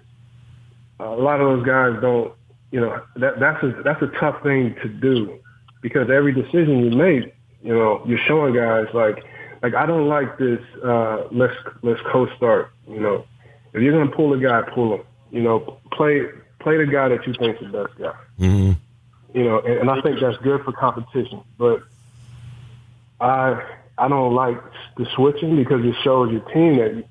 [0.99, 2.33] A lot of those guys don't,
[2.71, 5.39] you know, that, that's a, that's a tough thing to do
[5.81, 9.23] because every decision you make, you know, you're showing guys like,
[9.61, 10.59] like I don't like this.
[10.83, 12.71] Uh, let's let's co-start.
[12.87, 13.25] You know,
[13.73, 15.05] if you're gonna pull a guy, pull him.
[15.31, 16.23] You know, play
[16.59, 18.13] play the guy that you think is the best guy.
[18.39, 19.37] Mm-hmm.
[19.37, 21.41] You know, and, and I think that's good for competition.
[21.57, 21.83] But
[23.19, 23.63] I
[23.97, 24.61] I don't like
[24.97, 27.03] the switching because it shows your team that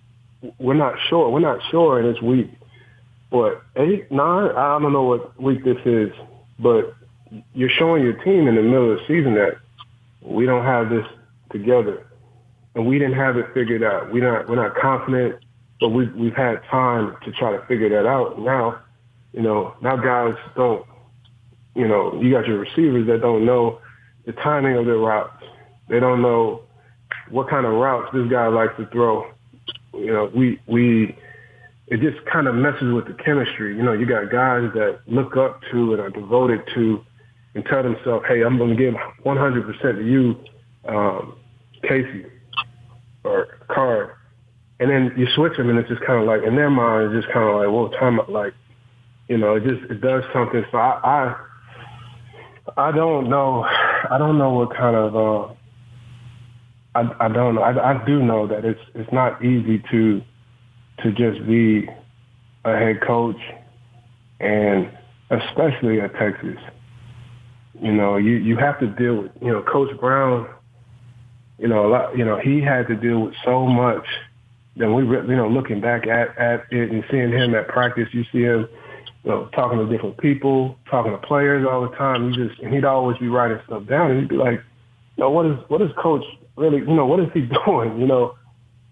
[0.59, 1.31] we're not sure.
[1.31, 2.51] We're not sure, and it's weak.
[3.31, 6.11] But eight, nine, I don't know what week this is,
[6.59, 6.95] but
[7.55, 9.59] you're showing your team in the middle of the season that
[10.21, 11.07] we don't have this
[11.53, 12.07] together,
[12.75, 14.13] and we didn't have it figured out.
[14.13, 15.37] We're not we're not confident,
[15.81, 18.39] but we we've had time to try to figure that out.
[18.39, 18.81] Now
[19.33, 20.85] you know, now guys don't,
[21.75, 23.79] you know, you got your receivers that don't know
[24.27, 25.43] the timing of their routes.
[25.89, 26.63] They don't know
[27.31, 29.31] what kind of routes this guy likes to throw.
[29.95, 31.17] You know, we we
[31.89, 33.77] it just kind of messes with the chemistry.
[33.77, 37.05] You know, you got guys that look up to and are devoted to
[37.55, 40.37] and tell themselves, hey, I'm going to give 100% to you,
[40.87, 41.37] um,
[41.83, 42.25] Casey
[43.25, 44.11] or Card.
[44.79, 47.25] And then you switch them and it's just kind of like, in their mind, it's
[47.25, 48.55] just kind of like, well, time, like,
[49.31, 50.65] you know, it just it does something.
[50.73, 51.37] So I
[52.77, 53.65] I, I don't know.
[54.11, 55.17] I don't know what kind of.
[55.17, 55.55] Uh,
[56.97, 57.63] I I don't know.
[57.63, 60.21] I, I do know that it's it's not easy to
[61.05, 61.89] to just be
[62.65, 63.41] a head coach,
[64.41, 64.91] and
[65.31, 66.59] especially at Texas.
[67.81, 70.49] You know, you you have to deal with you know Coach Brown.
[71.61, 72.17] You know, a lot.
[72.17, 74.05] You know, he had to deal with so much.
[74.77, 78.25] Then we, you know, looking back at at it and seeing him at practice, you
[78.33, 78.69] see him
[79.25, 82.31] you know, talking to different people, talking to players all the time.
[82.31, 84.63] He just and he'd always be writing stuff down, and he'd be like,
[85.17, 86.25] "You know, what is what is Coach
[86.57, 86.79] really?
[86.79, 88.01] You know, what is he doing?
[88.01, 88.35] You know?"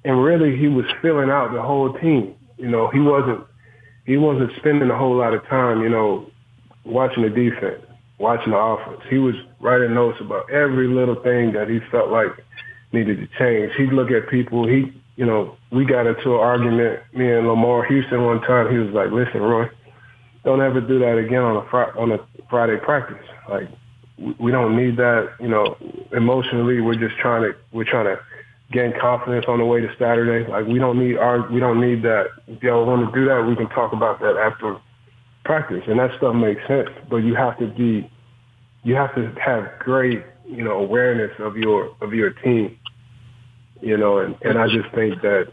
[0.05, 2.35] And really, he was filling out the whole team.
[2.57, 3.45] You know, he wasn't
[4.05, 6.31] he wasn't spending a whole lot of time, you know,
[6.85, 7.83] watching the defense,
[8.19, 9.01] watching the offense.
[9.09, 12.31] He was writing notes about every little thing that he felt like
[12.93, 13.73] needed to change.
[13.77, 14.67] He'd look at people.
[14.67, 18.71] He, you know, we got into an argument, me and Lamarr Houston one time.
[18.71, 19.69] He was like, "Listen, Roy."
[20.45, 22.19] don't ever do that again on a fr- on a
[22.49, 23.25] Friday practice.
[23.49, 23.69] Like
[24.39, 25.35] we don't need that.
[25.41, 25.77] You know,
[26.13, 28.19] emotionally, we're just trying to we're trying to
[28.73, 30.51] gain confidence on the way to Saturday.
[30.51, 32.29] Like we don't need our we don't need that.
[32.47, 34.77] If y'all want to do that, we can talk about that after
[35.45, 36.89] practice, and that stuff makes sense.
[37.11, 38.11] But you have to be
[38.83, 42.79] you have to have great you know awareness of your of your team.
[43.81, 45.53] You know, and, and I just think that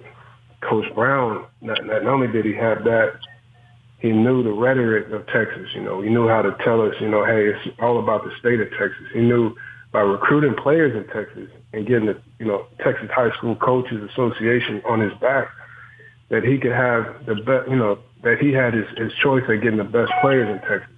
[0.61, 3.19] Coach Brown not, not only did he have that,
[3.99, 5.69] he knew the rhetoric of Texas.
[5.73, 8.31] You know, he knew how to tell us, you know, hey, it's all about the
[8.39, 9.05] state of Texas.
[9.13, 9.55] He knew
[9.91, 14.81] by recruiting players in Texas and getting the, you know, Texas High School Coaches Association
[14.85, 15.47] on his back,
[16.29, 19.61] that he could have the best, you know, that he had his, his choice at
[19.61, 20.89] getting the best players in Texas.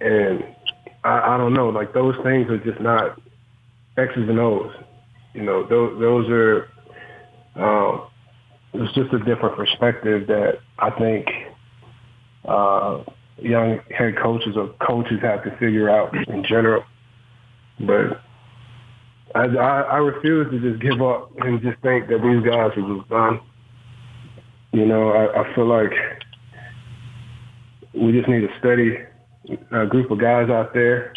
[0.00, 0.44] And
[1.04, 3.20] I, I don't know, like those things are just not
[3.96, 4.72] X's and O's.
[5.34, 6.68] You know, those, those are,
[7.56, 8.08] um,
[8.72, 11.26] it's just a different perspective that I think
[12.46, 13.04] uh,
[13.38, 16.84] young head coaches or coaches have to figure out in general.
[17.80, 18.20] But
[19.34, 22.96] I, I, I refuse to just give up and just think that these guys are
[22.96, 23.40] just done.
[24.72, 25.92] You know, I, I feel like
[27.92, 28.98] we just need a steady
[29.72, 31.12] uh, group of guys out there,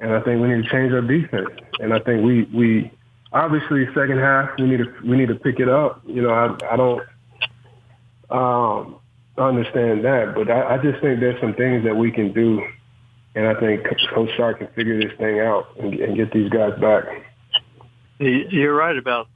[0.00, 1.48] and I think we need to change our defense.
[1.80, 2.90] And I think we we
[3.32, 6.02] obviously second half we need to we need to pick it up.
[6.06, 7.02] You know, I I don't
[8.30, 8.96] um,
[9.38, 12.62] understand that, but I, I just think there's some things that we can do,
[13.34, 16.78] and I think Coach Sark can figure this thing out and, and get these guys
[16.80, 17.04] back.
[18.18, 19.28] You're right about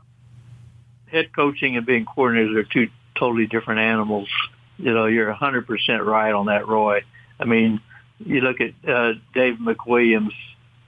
[1.11, 4.29] head coaching and being coordinators are two totally different animals.
[4.79, 7.03] You know, you're 100% right on that, Roy.
[7.39, 7.81] I mean,
[8.25, 10.33] you look at uh, Dave McWilliams,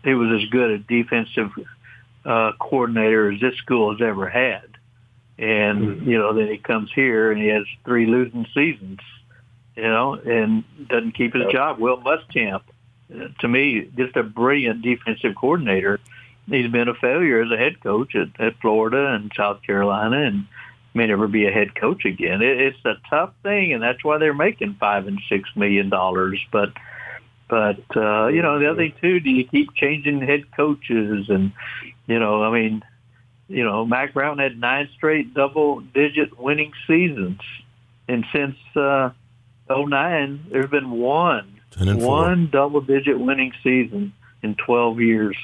[0.05, 1.51] he was as good a defensive
[2.25, 4.64] uh, coordinator as this school has ever had.
[5.38, 6.11] And, mm-hmm.
[6.11, 9.01] you know, then he comes here and he has three losing seasons,
[9.77, 11.79] you know, and doesn't keep his job.
[11.79, 12.62] Will Muschamp,
[13.14, 16.01] uh, to me, just a brilliant defensive coordinator.
[16.47, 20.47] He's been a failure as a head coach at, at Florida and South Carolina and
[20.95, 22.42] may never be a head coach again.
[22.42, 26.38] It, it's a tough thing, and that's why they're making five and six million dollars.
[26.51, 26.73] But
[27.52, 31.28] but uh, you know, the other thing too, do you keep changing head coaches?
[31.28, 31.52] And
[32.06, 32.82] you know, I mean,
[33.46, 37.40] you know, Mack Brown had nine straight double-digit winning seasons,
[38.08, 39.10] and since uh,
[39.68, 41.60] 09, there's been one
[42.00, 45.36] one double-digit winning season in 12 years,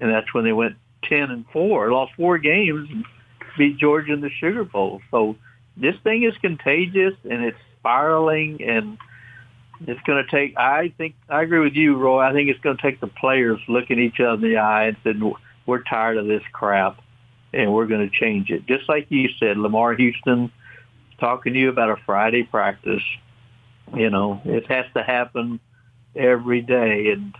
[0.00, 2.90] and that's when they went 10 and four, lost four games,
[3.56, 5.00] beat Georgia in the Sugar Bowl.
[5.10, 5.36] So
[5.78, 8.98] this thing is contagious and it's spiraling, and
[9.86, 10.56] it's going to take.
[10.56, 12.20] I think I agree with you, Roy.
[12.20, 14.96] I think it's going to take the players looking each other in the eye and
[15.04, 15.32] saying,
[15.66, 17.00] "We're tired of this crap."
[17.52, 18.66] and we're going to change it.
[18.66, 20.52] Just like you said, Lamarr Houston
[21.18, 23.02] talking to you about a Friday practice.
[23.94, 25.60] You know, it has to happen
[26.14, 27.34] every day, and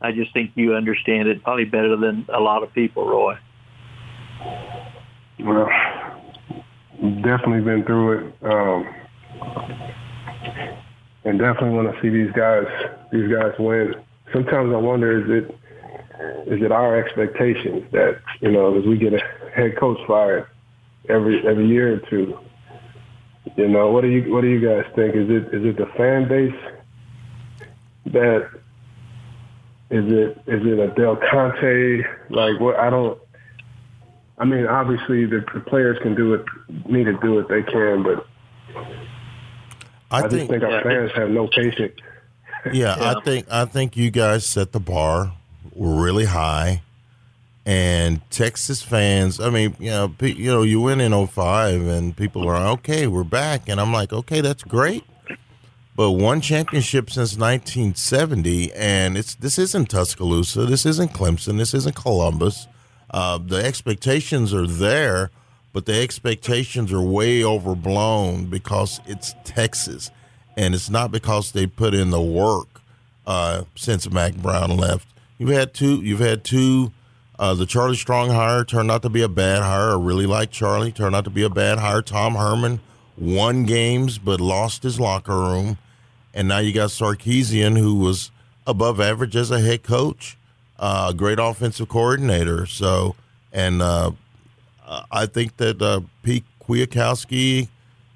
[0.00, 3.38] I just think you understand it probably better than a lot of people, Roy.
[5.38, 5.68] Well,
[7.22, 8.86] definitely been through it, um,
[11.24, 12.64] and definitely want to see these guys
[13.12, 13.94] these guys win.
[14.32, 15.58] Sometimes I wonder is it
[16.46, 19.20] is it our expectations that you know as we get a
[19.54, 20.46] head coach fired
[21.08, 22.38] every every year or two?
[23.56, 25.14] You know, what do you what do you guys think?
[25.14, 26.54] Is it is it the fan base
[28.06, 28.48] that
[29.90, 32.02] is it is it a Del Conte?
[32.30, 33.18] Like what I don't
[34.36, 36.44] I mean, obviously the, players can do it
[36.88, 38.26] need to do what they can, but
[40.14, 41.98] I, I think, just think our yeah, fans have no patience.
[42.66, 45.34] Yeah, yeah, I think I think you guys set the bar
[45.74, 46.82] really high
[47.66, 52.46] and Texas fans, I mean, you know, you know, you win in 05 and people
[52.46, 55.04] are okay, we're back and I'm like, okay, that's great.
[55.96, 61.94] But one championship since 1970 and it's this isn't Tuscaloosa, this isn't Clemson, this isn't
[61.94, 62.66] Columbus.
[63.10, 65.30] Uh, the expectations are there,
[65.74, 70.10] but the expectations are way overblown because it's Texas
[70.56, 72.80] and it's not because they put in the work
[73.26, 75.08] uh, since Mack Brown left.
[75.36, 76.92] You've had two you've had two
[77.38, 79.90] uh, the Charlie Strong hire turned out to be a bad hire.
[79.90, 80.92] I really like Charlie.
[80.92, 82.00] Turned out to be a bad hire.
[82.00, 82.78] Tom Herman
[83.18, 85.78] won games but lost his locker room.
[86.32, 88.30] And now you got Sarkisian, who was
[88.66, 90.36] above average as a head coach,
[90.78, 92.66] uh, a great offensive coordinator.
[92.66, 93.16] So,
[93.52, 94.12] and uh,
[95.10, 97.68] I think that uh, Pete Kwiatkowski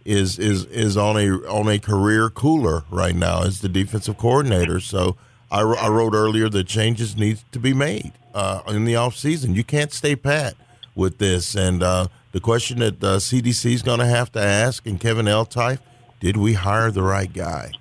[0.05, 4.81] is is is on a on a career cooler right now as the defensive coordinator.
[4.81, 5.17] So
[5.51, 9.55] I, I wrote earlier that changes need to be made uh, in the off season.
[9.55, 10.55] You can't stay pat
[10.95, 11.55] with this.
[11.55, 15.27] And uh, the question that uh, CDC is going to have to ask, and Kevin
[15.27, 15.81] Eltife,
[16.21, 17.73] did we hire the right guy?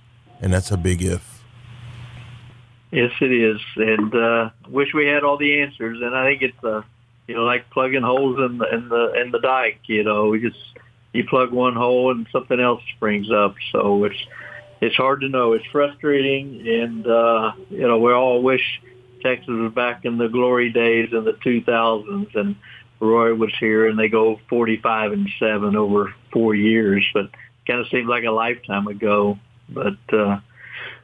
[0.41, 1.43] And that's a big if.
[2.91, 5.99] Yes, it is, and uh, wish we had all the answers.
[6.01, 6.85] And I think it's a
[7.27, 9.81] you know, like plugging holes in the in the in the dike.
[9.85, 10.59] You know, we just
[11.13, 13.55] you plug one hole and something else springs up.
[13.71, 14.27] So it's
[14.81, 15.53] it's hard to know.
[15.53, 18.81] It's frustrating, and uh, you know, we all wish
[19.21, 22.55] Texas was back in the glory days in the 2000s, and
[22.99, 27.05] Roy was here, and they go 45 and seven over four years.
[27.13, 27.29] But
[27.65, 29.37] kind of seems like a lifetime ago.
[29.69, 30.39] But uh,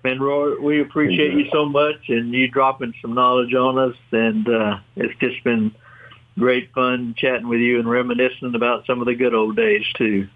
[0.03, 4.47] man, Roy, we appreciate you so much, and you dropping some knowledge on us, and
[4.47, 5.73] uh, it's just been
[6.37, 10.27] great fun chatting with you and reminiscing about some of the good old days too.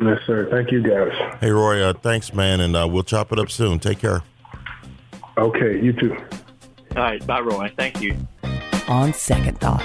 [0.00, 0.48] Yes, sir.
[0.50, 1.12] Thank you, guys.
[1.40, 3.80] Hey, Roy, uh, thanks, man, and uh, we'll chop it up soon.
[3.80, 4.22] Take care.
[5.36, 6.16] Okay, you too.
[6.96, 7.72] All right, bye, Roy.
[7.76, 8.16] Thank you.
[8.88, 9.84] On second thought.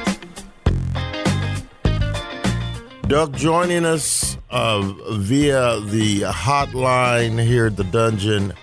[3.07, 4.81] Doug joining us uh,
[5.11, 8.53] via the hotline here at the dungeon.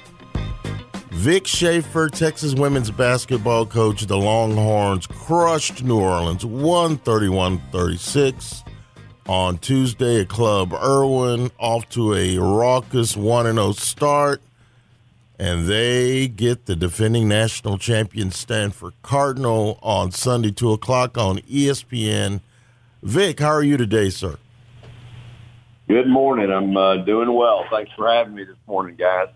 [1.21, 8.65] Vic Schaefer, Texas women's basketball coach, the Longhorns crushed New Orleans 131 36
[9.29, 14.41] on Tuesday at Club Erwin, off to a raucous 1 0 start.
[15.39, 22.41] And they get the defending national champion Stanford Cardinal on Sunday, 2 o'clock on ESPN.
[23.03, 24.39] Vic, how are you today, sir?
[25.87, 26.51] Good morning.
[26.51, 27.67] I'm uh, doing well.
[27.71, 29.29] Thanks for having me this morning, guys.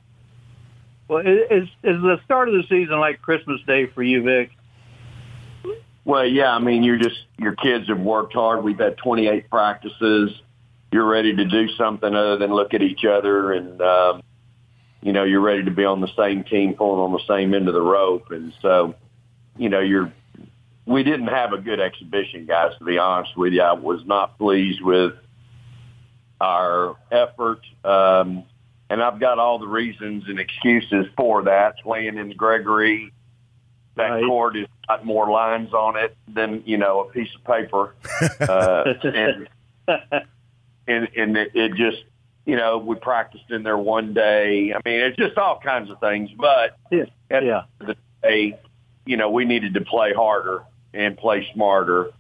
[1.09, 4.51] Well, is is the start of the season like Christmas Day for you, Vic?
[6.05, 6.55] Well, yeah.
[6.55, 8.65] I mean, you're just your kids have worked hard.
[8.65, 10.31] We've had 28 practices.
[10.93, 14.23] You're ready to do something other than look at each other, and um,
[15.03, 17.69] you know you're ready to be on the same team, pulling on the same end
[17.69, 18.31] of the rope.
[18.31, 18.95] And so,
[19.57, 20.13] you know, you're.
[20.87, 22.73] We didn't have a good exhibition, guys.
[22.79, 25.15] To be honest with you, I was not pleased with
[26.41, 27.61] our effort.
[27.83, 28.45] Um,
[28.95, 31.75] and I've got all the reasons and excuses for that.
[31.83, 33.13] Playing in Gregory,
[33.97, 34.25] that Right.
[34.25, 37.93] court has got more lines on it than you know a piece of paper,
[38.41, 39.49] uh, and
[40.87, 42.05] and and it, it just
[42.47, 44.73] you know we practiced in there one day.
[44.73, 46.31] I mean, it's just all kinds of things.
[46.39, 47.07] But Yeah.
[47.31, 47.63] at Yeah.
[47.81, 48.59] the end day,
[49.07, 52.11] you know, we needed to play harder and play smarter,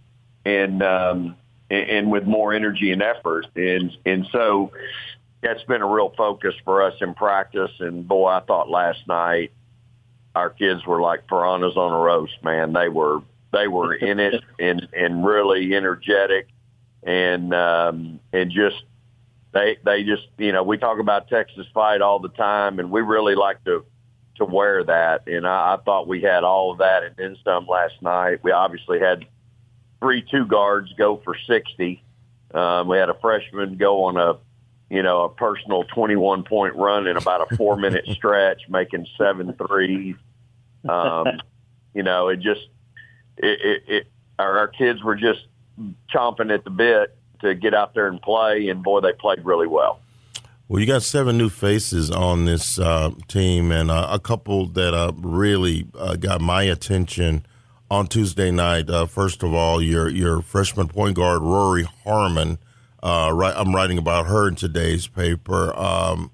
[0.44, 1.36] and um,
[1.70, 4.72] and, and with more energy and effort, and and so
[5.44, 7.70] that's been a real focus for us in practice.
[7.78, 9.52] And boy, I thought last night
[10.34, 12.42] our kids were like piranhas on a roast.
[12.42, 13.20] Man, they were
[13.52, 16.48] they were in it and and really energetic,
[17.02, 18.82] and um, and just
[19.52, 23.02] they they just you know we talk about Texas fight all the time, and we
[23.02, 23.84] really like to
[24.36, 25.28] to wear that.
[25.28, 28.42] And I, I thought we had all of that and then some last night.
[28.42, 29.26] We obviously had
[30.00, 32.02] three two guards go for sixty.
[32.52, 34.38] Um, we had a freshman go on a
[34.90, 39.06] you know a personal twenty one point run in about a four minute stretch, making
[39.18, 40.16] seven threes.
[40.88, 41.26] Um,
[41.94, 42.68] you know, it just
[43.36, 44.06] it, it, it
[44.38, 45.46] our, our kids were just
[46.14, 49.66] chomping at the bit to get out there and play, and boy, they played really
[49.66, 50.00] well.
[50.66, 54.94] Well, you got seven new faces on this uh, team, and uh, a couple that
[54.94, 57.44] uh, really uh, got my attention
[57.90, 58.88] on Tuesday night.
[58.88, 62.58] Uh, first of all, your your freshman point guard Rori Harmon.
[63.04, 65.78] Uh, right, I'm writing about her in today's paper.
[65.78, 66.30] Um,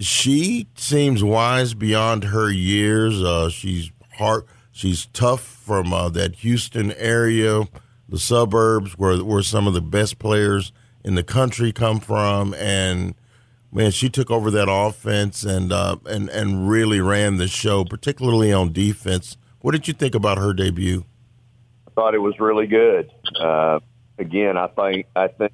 [0.00, 3.22] she seems wise beyond her years.
[3.22, 4.44] Uh, she's hard.
[4.72, 7.64] She's tough from uh, that Houston area,
[8.08, 10.72] the suburbs, where where some of the best players
[11.04, 13.14] in the country come from, and
[13.70, 18.50] man, she took over that offense and uh, and and really ran the show, particularly
[18.50, 19.36] on defense.
[19.60, 21.04] What did you think about her debut?
[21.86, 23.10] I thought it was really good.
[23.38, 23.80] Uh,
[24.18, 25.52] again, I think I think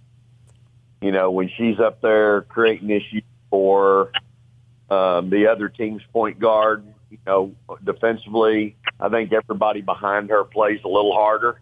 [1.05, 4.11] you know when she's up there creating issues for
[4.91, 10.81] um, the other team's point guard, you know, defensively, I think everybody behind her plays
[10.85, 11.61] a little harder.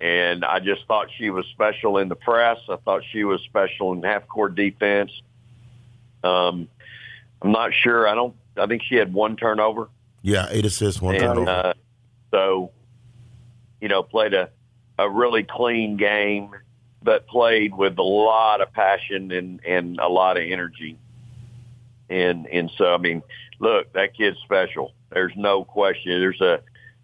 [0.00, 2.58] And I just thought she was special in the press.
[2.68, 5.10] I thought she was special in half court defense.
[6.22, 6.68] Um,
[7.40, 8.06] I'm not sure.
[8.08, 8.34] I don't.
[8.56, 9.88] I think she had one turnover.
[10.22, 11.48] Yeah, eight assists, one and turnover.
[11.48, 11.72] uh,
[12.30, 12.70] so
[13.80, 14.50] you know played a
[14.98, 16.50] a really clean game,
[17.04, 20.98] but played with a lot of passion and and a lot of energy.
[22.10, 23.22] And and so I mean,
[23.60, 24.92] look, that kid's special.
[25.10, 26.18] There's no question.
[26.20, 26.60] There's a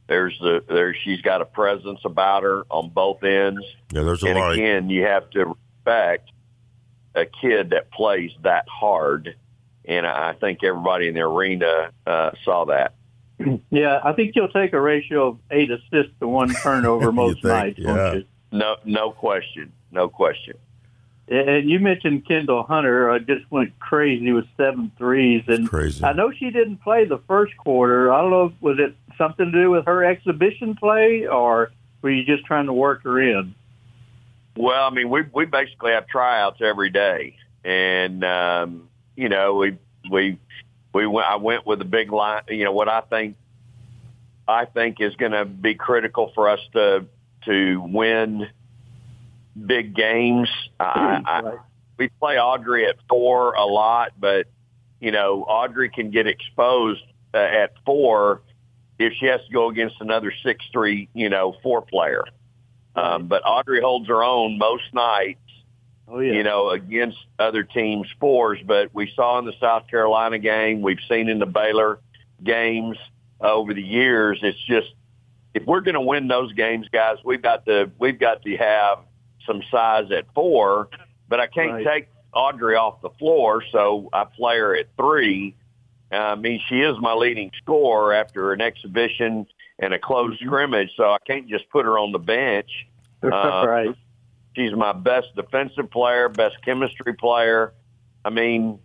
[0.08, 3.64] there's a there she's got a presence about her on both ends.
[3.92, 4.30] yeah, there's a lot.
[4.30, 4.52] And lot.
[4.54, 6.30] again, you have to respect
[7.14, 9.36] a kid that plays that hard.
[9.84, 12.94] And I think everybody in the arena uh, saw that.
[13.70, 17.44] Yeah, I think you'll take a ratio of eight assists to one turnover most think?
[17.44, 17.94] nights, Yeah.
[17.96, 18.24] won't you?
[18.52, 20.56] No, no question, no question.
[21.28, 26.04] And you mentioned Kendall Hunter I just went crazy with seven threes, and crazy.
[26.04, 28.12] I know she didn't play the first quarter.
[28.12, 31.70] I don't know, was it something to do with her exhibition play, or
[32.02, 33.54] Were you just trying to work her in?
[34.56, 39.78] Well, I mean, we we basically have tryouts every day, and um, you know, we
[40.10, 40.38] we
[40.92, 41.28] we went.
[41.28, 42.42] I went with a big line.
[42.48, 43.36] You know, what I think
[44.48, 47.06] I think is going to be critical for us to
[47.44, 48.48] to win
[49.66, 50.48] big games.
[50.78, 51.42] I, I,
[51.98, 54.46] we play Audrey at four a lot, but
[55.00, 58.42] you know, Audrey can get exposed uh, at four
[58.98, 62.24] if she has to go against another six three, you know, four player.
[62.94, 65.38] Um, but Audrey holds her own most nights,
[66.08, 66.32] Oh yeah.
[66.32, 68.58] you know, against other teams' fours.
[68.66, 72.00] But we saw in the South Carolina game, we've seen in the Baylor
[72.42, 72.98] games
[73.40, 74.40] uh, over the years.
[74.42, 74.88] It's just
[75.54, 78.98] if we're going to win those games, guys, we've got to we've got to have
[79.50, 80.88] some size at four.
[81.28, 81.86] But I can't Right.
[81.86, 85.54] take Audrey off the floor, so I play her at three.
[86.12, 89.46] Uh, I mean, she is my leading scorer after an exhibition
[89.78, 92.86] and a close scrimmage, so I can't just put her on the bench.
[93.22, 93.94] Uh, right.
[94.56, 97.74] She's my best defensive player, best chemistry player.
[98.24, 98.78] I mean,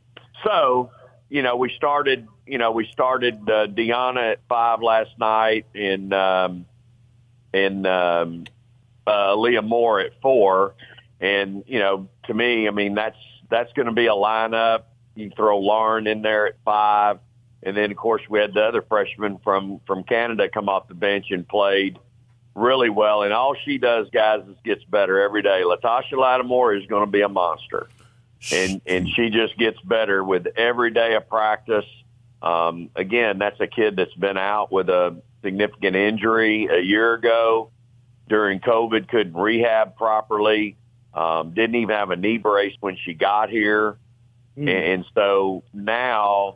[0.43, 0.91] so
[1.29, 2.27] you know, we started.
[2.45, 6.65] You know, we started uh, Deanna at five last night, and um,
[7.53, 8.43] and um,
[9.07, 10.75] uh, Leah Moore at four.
[11.19, 13.17] And you know, to me, I mean, that's
[13.49, 14.83] that's going to be a lineup.
[15.15, 17.19] You throw Lauren in there at five,
[17.63, 20.93] and then of course we had the other freshman from from Canada come off the
[20.93, 21.97] bench and played
[22.53, 23.23] really well.
[23.23, 25.61] And all she does, guys, is gets better every day.
[25.63, 27.87] Latasha Lattimore is going to be a monster,
[28.51, 31.85] and and she just gets better with every day of practice.
[32.41, 37.71] Um, again, that's a kid that's been out with a significant injury a year ago
[38.27, 40.77] during COVID, couldn't rehab properly,
[41.13, 43.97] um, didn't even have a knee brace when she got here.
[44.55, 44.67] Hmm.
[44.67, 46.55] And so now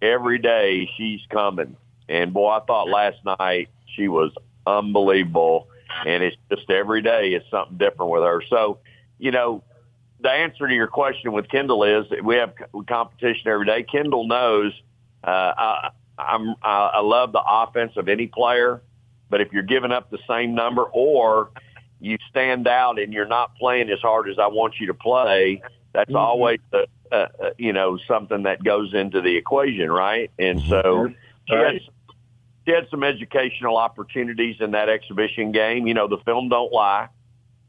[0.00, 1.76] every day she's coming.
[2.08, 4.32] And boy, I thought last night she was
[4.66, 5.68] unbelievable.
[6.06, 8.42] And it's just every day it's something different with her.
[8.48, 8.78] So,
[9.18, 9.62] you know,
[10.20, 12.54] the answer to your question with Kendall is we have
[12.88, 13.82] competition every day.
[13.82, 14.72] Kendall knows
[15.24, 18.82] uh, I, I'm, I I love the offense of any player,
[19.30, 21.50] but if you're giving up the same number or
[22.00, 25.62] you stand out and you're not playing as hard as I want you to play,
[25.92, 26.78] that's always uh,
[27.10, 30.30] uh, uh, you know something that goes into the equation, right?
[30.38, 31.08] And so
[31.48, 31.80] she had,
[32.66, 35.86] she had some educational opportunities in that exhibition game.
[35.86, 37.08] You know, the film don't lie,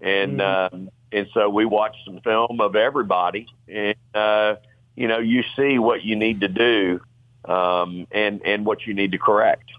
[0.01, 4.55] and um, and so we watched some film of everybody, and uh,
[4.95, 6.99] you know, you see what you need to do,
[7.45, 9.71] um, and and what you need to correct.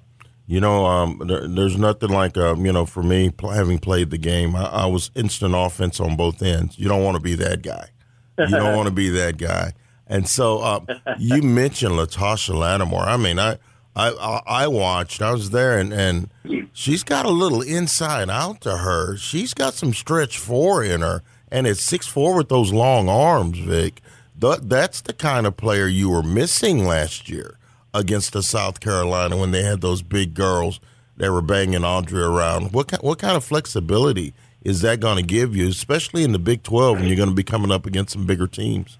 [0.51, 4.11] You know, um, there, there's nothing like, um, you know, for me, pl- having played
[4.11, 6.77] the game, I, I was instant offense on both ends.
[6.77, 7.91] You don't want to be that guy.
[8.37, 9.75] You don't want to be that guy.
[10.09, 10.89] And so um,
[11.21, 13.05] you mentioned Latasha Lattimore.
[13.05, 13.59] I mean, I,
[13.95, 15.23] I, I watched.
[15.23, 16.29] I was there, and, and
[16.73, 19.17] she's got a little inside out to her.
[19.17, 21.23] She's got some stretch four in her,
[21.53, 24.01] and it's six four with those long arms, Vic.
[24.41, 27.57] Th- that's the kind of player you were missing last year
[27.93, 30.81] against the South Carolina when they had those big girls
[31.17, 32.73] that were banging Audrey around.
[32.73, 34.33] What ki- what kind of flexibility
[34.63, 37.35] is that going to give you, especially in the Big Twelve when you're going to
[37.35, 38.99] be coming up against some bigger teams?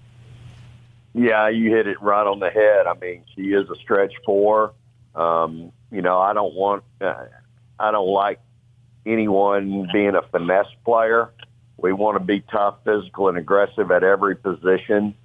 [1.13, 2.87] Yeah, you hit it right on the head.
[2.87, 4.73] I mean, she is a stretch four.
[5.13, 7.25] Um, you know, I don't want, uh,
[7.77, 8.39] I don't like
[9.05, 11.29] anyone being a finesse player.
[11.77, 15.15] We want to be tough, physical, and aggressive at every position.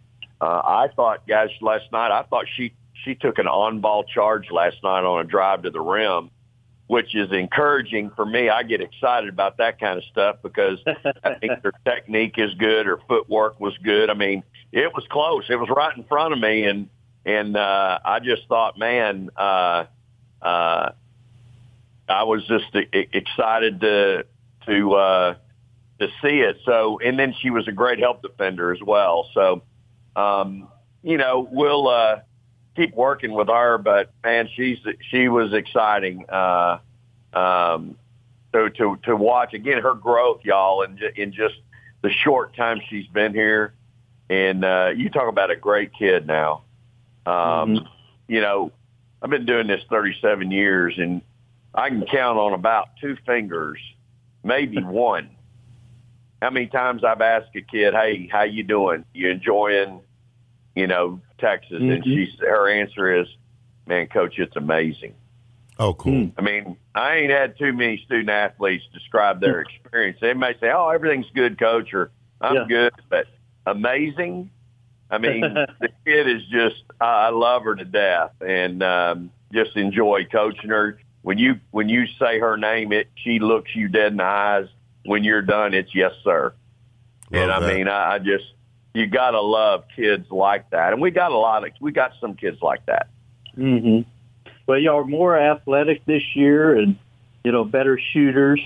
[0.40, 2.72] Uh, I thought, guys, last night I thought she
[3.04, 6.30] she took an on-ball charge last night on a drive to the rim,
[6.86, 8.48] which is encouraging for me.
[8.48, 10.78] I get excited about that kind of stuff because
[11.24, 14.10] I think her technique is good, her footwork was good.
[14.10, 14.42] I mean,
[14.72, 15.44] it was close.
[15.48, 16.88] It was right in front of me, and
[17.24, 19.86] and uh, I just thought, man, uh,
[20.40, 20.90] uh,
[22.08, 24.26] I was just excited to
[24.66, 25.34] to uh,
[26.00, 26.58] to see it.
[26.64, 29.28] So, and then she was a great help defender as well.
[29.34, 29.62] So,
[30.14, 30.68] um,
[31.02, 32.20] you know, we'll uh,
[32.76, 34.78] keep working with her, but man, she's
[35.10, 36.26] she was exciting.
[36.28, 36.78] Uh,
[37.32, 37.96] um,
[38.52, 41.54] to to to watch again her growth, y'all, in in just
[42.02, 43.74] the short time she's been here.
[44.28, 46.62] And uh, you talk about a great kid now.
[47.26, 47.88] Um,
[48.28, 48.72] You know,
[49.22, 51.22] I've been doing this 37 years, and
[51.74, 53.78] I can count on about two fingers,
[54.42, 55.30] maybe one.
[56.42, 59.04] How many times I've asked a kid, "Hey, how you doing?
[59.14, 60.00] You enjoying,
[60.76, 62.02] you know, Texas?" And mm-hmm.
[62.04, 63.26] she's her answer is,
[63.86, 65.14] "Man, coach, it's amazing."
[65.78, 66.12] Oh, cool.
[66.12, 66.28] Hmm.
[66.38, 69.68] I mean, I ain't had too many student athletes describe their hmm.
[69.68, 70.18] experience.
[70.20, 72.66] They may say, "Oh, everything's good, coach," or "I'm Yeah.
[72.68, 73.26] good," but
[73.66, 74.50] amazing.
[75.10, 75.40] I mean,
[75.80, 80.70] the kid is just, I I love her to death and um, just enjoy coaching
[80.70, 80.98] her.
[81.22, 84.66] when you when you say her name, it she looks you dead in the eyes.
[85.04, 86.52] When you're done, it's yes, sir.
[87.30, 87.74] Love and I that.
[87.74, 88.44] mean, I, I just
[88.96, 92.34] you gotta love kids like that, and we got a lot of we got some
[92.34, 93.08] kids like that.
[93.56, 94.08] Mm-hmm.
[94.66, 96.98] Well, y'all are more athletic this year, and
[97.44, 98.60] you know better shooters.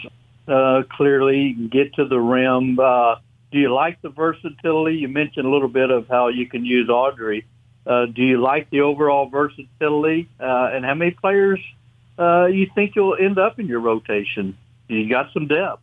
[0.47, 2.79] Uh, clearly, get to the rim.
[2.79, 3.17] Uh,
[3.51, 4.99] do you like the versatility?
[4.99, 7.45] You mentioned a little bit of how you can use Audrey.
[7.87, 10.29] Uh, do you like the overall versatility?
[10.39, 11.61] Uh, and how many players
[12.19, 14.57] uh, you think you'll end up in your rotation?
[14.89, 15.83] You got some depth.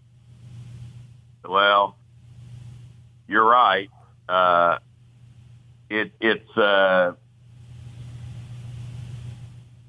[1.43, 1.95] Well,
[3.27, 3.89] you're right.
[4.27, 4.77] Uh,
[5.89, 7.13] it it's uh,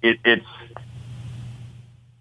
[0.02, 0.46] it it's.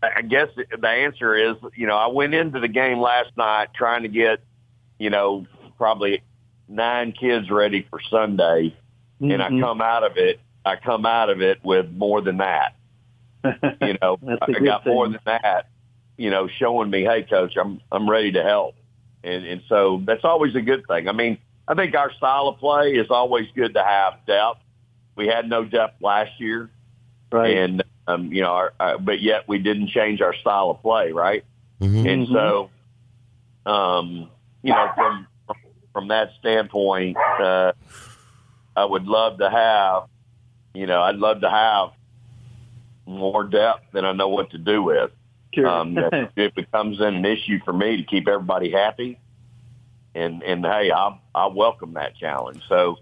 [0.01, 4.03] I guess the answer is, you know, I went into the game last night trying
[4.03, 4.41] to get,
[4.99, 6.21] you know, probably
[6.67, 8.75] nine kids ready for Sunday,
[9.19, 9.59] and I Mhm.
[9.59, 10.39] come out of it.
[10.65, 12.75] I come out of it with more than that.
[13.81, 15.67] You know, I got more than that.
[16.17, 18.75] You know, showing me, hey, coach, I'm I'm ready to help,
[19.23, 21.07] and and so that's always a good thing.
[21.07, 21.37] I mean,
[21.67, 24.61] I think our style of play is always good to have depth.
[25.15, 26.69] We had no depth last year,
[27.31, 27.57] right.
[27.57, 31.11] and um, you know, our, uh, but yet we didn't change our style of play,
[31.11, 31.43] right?
[31.81, 32.07] Mhm.
[32.07, 32.69] And so,
[33.65, 34.29] um,
[34.63, 35.27] you know, from
[35.91, 37.73] from that standpoint, uh,
[38.75, 40.03] I would love to have,
[40.73, 41.89] you know, I'd love to have
[43.05, 45.11] more depth than I know what to do with.
[45.53, 45.67] Sure.
[45.67, 49.19] Um, that it becomes an issue for me to keep everybody happy,
[50.17, 52.61] and and hey, I I welcome that challenge.
[52.67, 52.97] So,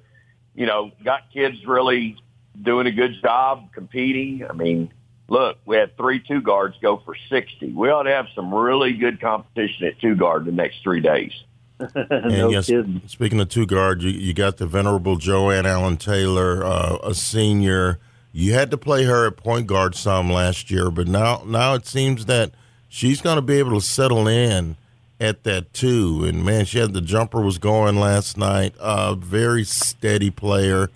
[0.54, 2.18] you know, got kids really
[2.62, 4.46] doing a good job competing.
[4.48, 4.92] I mean,
[5.30, 7.72] look, we had three two guards go for sixty.
[7.72, 11.32] We ought to have some really good competition at two guard the next three days.
[11.96, 13.02] And no yes, kidding.
[13.06, 18.00] speaking of two guard, you, you got the venerable Joanne Allen Taylor, uh, a senior.
[18.32, 21.86] You had to play her at point guard some last year, but now now it
[21.86, 22.52] seems that
[22.88, 24.78] she's going to be able to settle in
[25.20, 26.26] at that too.
[26.26, 28.76] And man, she had the jumper was going last night.
[28.78, 30.90] Uh, very steady player.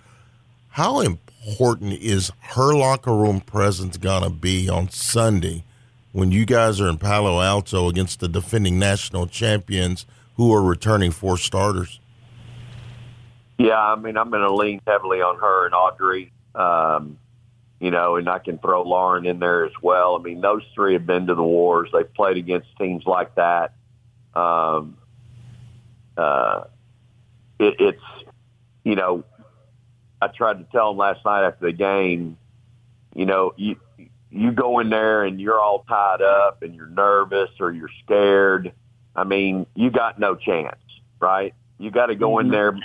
[0.70, 5.64] How important is her locker room presence to be on Sunday
[6.12, 10.06] when you guys are in Palo Alto against the defending national champions
[10.36, 11.98] who are returning four starters?
[13.58, 16.32] Yeah, I mean, I'm going to lean heavily on her and Audrey.
[16.54, 17.18] Um,
[17.78, 20.16] you know, and I can throw Lauren in there as well.
[20.16, 21.90] I mean, those three have been to the wars.
[21.92, 23.72] They've played against teams like that.
[24.34, 24.96] Um,
[26.16, 26.64] uh,
[27.58, 28.02] it, it's,
[28.84, 29.24] you know,
[30.22, 32.36] I tried to tell them last night after the game,
[33.14, 33.76] you know, you
[34.30, 38.72] you go in there and you're all tied up and you're nervous or you're scared.
[39.16, 40.78] I mean, you got no chance,
[41.18, 41.52] right?
[41.78, 42.78] You got to go in there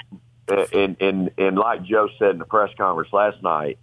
[0.48, 3.78] and, and and like Joe said in the press conference last night,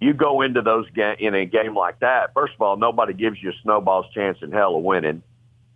[0.00, 2.32] you go into those ga- in a game like that.
[2.34, 5.22] First of all, nobody gives you a snowball's chance in hell of winning.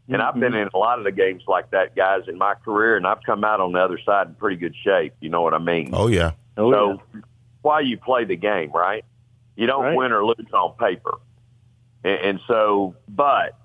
[0.08, 0.62] And I've been mm-hmm.
[0.62, 3.44] in a lot of the games like that, guys, in my career, and I've come
[3.44, 5.14] out on the other side in pretty good shape.
[5.20, 5.90] You know what I mean?
[5.92, 7.02] Oh yeah, Oh, so
[7.62, 9.04] why you play the game, right?
[9.56, 9.96] You don't Right.
[9.96, 11.18] win or lose on paper.
[12.04, 13.56] And, and so, but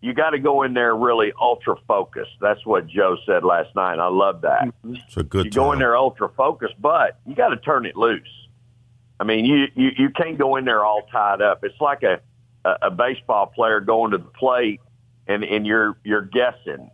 [0.00, 2.32] you got to go in there really ultra focused.
[2.40, 3.98] That's what Joe said last night.
[3.98, 4.62] I love that.
[4.64, 4.94] Mm-hmm.
[4.96, 5.46] it's a good.
[5.46, 8.28] You go in there ultra focused, but you got to turn it loose.
[9.20, 11.64] I mean, you, you you can't go in there all tied up.
[11.64, 12.20] It's like a
[12.64, 14.80] a, a baseball player going to the plate
[15.28, 16.90] and and you're you're guessing.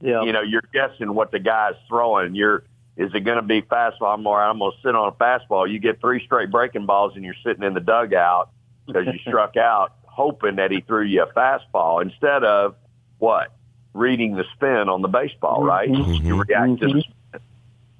[0.00, 0.22] yeah.
[0.22, 2.34] You know, you're guessing what the guy's throwing.
[2.34, 2.64] You're
[2.96, 4.12] is it going to be fastball?
[4.12, 5.70] I'm right, I'm going to sit on a fastball.
[5.70, 8.50] You get three straight breaking balls and you're sitting in the dugout
[8.86, 12.74] because you struck out, hoping that he threw you a fastball instead of
[13.18, 13.52] what
[13.94, 15.88] reading the spin on the baseball, right?
[15.88, 16.22] Mhm.
[16.22, 17.40] You react to the spin.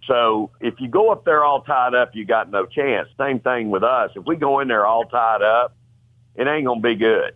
[0.06, 3.08] So if you go up there all tied up, you got no chance.
[3.16, 4.10] Same thing with us.
[4.16, 5.74] If we go in there all tied up,
[6.34, 7.34] it ain't going to be good.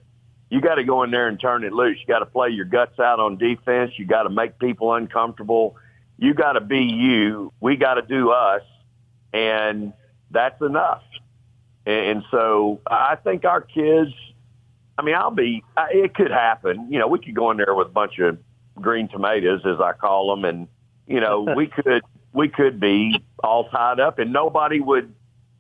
[0.51, 1.99] You got to go in there and turn it loose.
[2.01, 3.93] You got to play your guts out on defense.
[3.97, 5.77] You got to make people uncomfortable.
[6.19, 7.53] You got to be you.
[7.61, 8.63] We got to do us,
[9.33, 9.93] and
[10.31, 11.03] that's enough.
[11.85, 14.13] And, and so I think our kids.
[14.99, 15.63] I mean, I'll be.
[15.91, 16.91] It could happen.
[16.91, 18.39] You know, we could go in there with a bunch of
[18.81, 20.69] green tomatoes, as I call them, and
[21.07, 25.13] you know, we could we could be all tied up, and nobody would,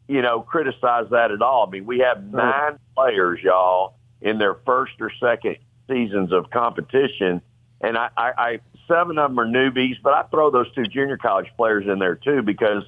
[0.08, 1.66] you know, criticize that at all.
[1.66, 5.56] I mean, we have nine players, y'all, in their first or second
[5.88, 7.40] seasons of competition,
[7.80, 11.16] and I, I, I seven of them are newbies, but I throw those two junior
[11.16, 12.84] college players in there too because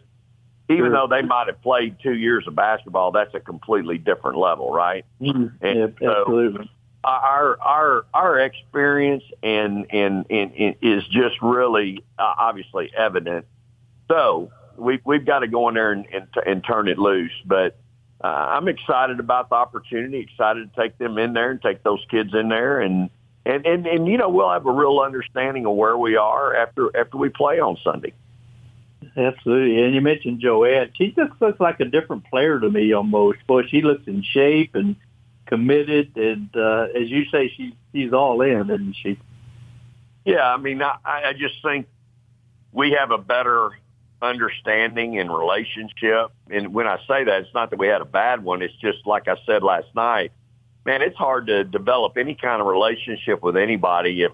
[0.71, 0.91] even Sure.
[0.91, 5.05] though they might have played two years of basketball, that's a completely different level, right?
[5.21, 5.53] Mhm.
[5.61, 6.71] And Yeah, so- absolutely.
[7.05, 13.47] our our our experience and and, and, and is just really uh, obviously evident.
[14.09, 17.33] So we we've got to go in there and, and and turn it loose.
[17.45, 17.77] But
[18.23, 20.19] uh, I'm excited about the opportunity.
[20.19, 23.11] Excited to take them in there and take those kids in there, and
[23.47, 26.97] and and and you know we'll have a real understanding of where we are after
[26.97, 28.13] after we play on Sunday.
[29.17, 29.83] Absolutely.
[29.83, 30.93] And you mentioned Joanne.
[30.97, 33.39] She just looks like a different player to me almost.
[33.47, 34.97] Boy, she looks in shape and
[35.47, 36.17] committed.
[36.17, 39.19] And uh, as you say, she, she's all in, isn't she?
[40.25, 41.87] Yeah, I mean, I, I just think
[42.73, 43.71] we have a better
[44.21, 46.31] understanding and relationship.
[46.51, 48.63] And when I say that, it's not that we had a bad one.
[48.63, 50.33] It's just like I said last night,
[50.85, 54.33] man, it's hard to develop any kind of relationship with anybody if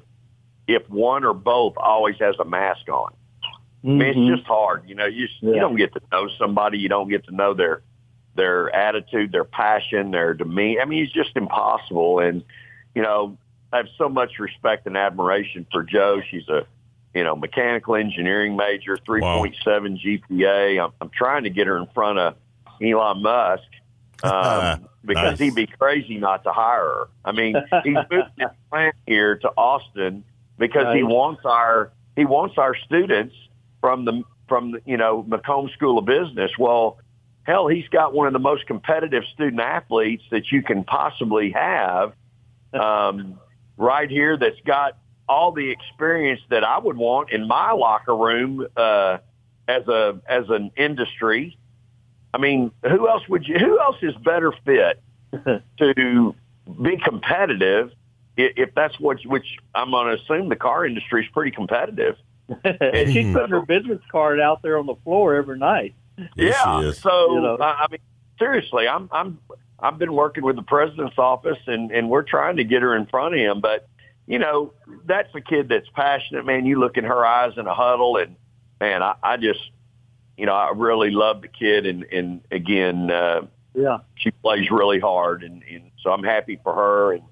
[0.67, 3.13] if one or both always has a mask on.
[3.85, 4.21] I mean, Mm-hmm.
[4.31, 4.85] it's just hard.
[4.89, 5.51] You know, you Yeah.
[5.55, 6.79] you don't get to know somebody.
[6.79, 7.83] You don't get to know their
[8.35, 10.81] their attitude, their passion, their demeanor.
[10.81, 12.19] I mean, it's just impossible.
[12.21, 12.43] And
[12.95, 13.37] you know,
[13.73, 16.23] I have so much respect and admiration for Joe.
[16.31, 16.67] She's a
[17.15, 20.85] you know mechanical engineering major, three point seven GPA.
[20.85, 22.37] I'm, I'm trying to get her in front of
[22.83, 23.63] Elon Musk.
[24.23, 25.39] Um, because Nice.
[25.39, 27.09] he'd be crazy not to hire her.
[27.27, 30.25] I mean, he's moved his plant here to Austin
[30.59, 33.35] because he wants our he wants our students
[33.81, 36.53] from the from the, you know McCombs School of Business.
[36.59, 36.99] Well,
[37.43, 42.15] hell, he's got one of the most competitive student athletes that you can possibly have
[42.73, 43.39] um,
[43.77, 44.37] right here.
[44.37, 44.97] That's got
[45.29, 49.19] all the experience that I would want in my locker room uh,
[49.69, 51.57] as a as an industry.
[52.33, 53.59] I mean, who else would you?
[53.59, 55.03] Who else is better fit
[55.79, 56.35] to
[56.83, 57.93] be competitive?
[58.37, 59.47] If that's what, which
[59.77, 62.17] I'm going to assume the car industry is pretty competitive.
[62.65, 65.95] and she's putting her business card out there on the floor every night.
[66.37, 66.93] Yes, yeah.
[66.93, 67.57] So You know.
[67.59, 68.01] I I mean,
[68.39, 69.39] seriously, I'm I'm
[69.79, 73.07] I've been working with the president's office, and and we're trying to get her in
[73.07, 73.61] front of him.
[73.61, 73.89] But
[74.27, 74.73] you know,
[75.05, 76.45] that's a kid that's passionate.
[76.47, 78.37] Man, you look in her eyes in a huddle, and
[78.81, 79.61] man, I, I just
[80.37, 83.43] you know I really love the kid, and and again, uh,
[83.75, 83.99] Yeah.
[84.15, 87.13] she plays really hard, and, and so I'm happy for her.
[87.15, 87.23] And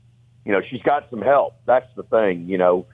[0.45, 1.55] you know, she's got some help.
[1.67, 2.49] That's the thing.
[2.49, 2.87] You know,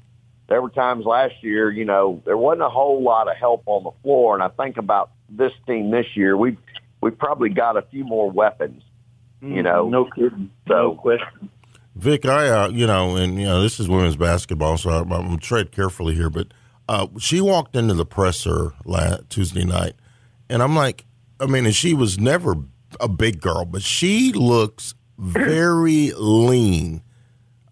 [0.49, 3.85] there were times last year, you know, there wasn't a whole lot of help on
[3.85, 6.59] the floor, and I think about this team this year, we've
[7.01, 8.83] we've probably got a few more weapons.
[9.41, 10.51] You know, no kidding.
[10.67, 11.49] So- no question.
[11.99, 15.27] Vic, I, uh, you know, and you know, this is women's basketball, so I'm, I'm
[15.27, 16.31] gonna tread carefully here.
[16.31, 16.55] But
[16.89, 19.95] uh, she walked into the presser last Tuesday night,
[20.49, 21.07] and I'm like,
[21.41, 22.55] I mean, and she was never
[23.01, 27.03] a big girl, but she looks very lean.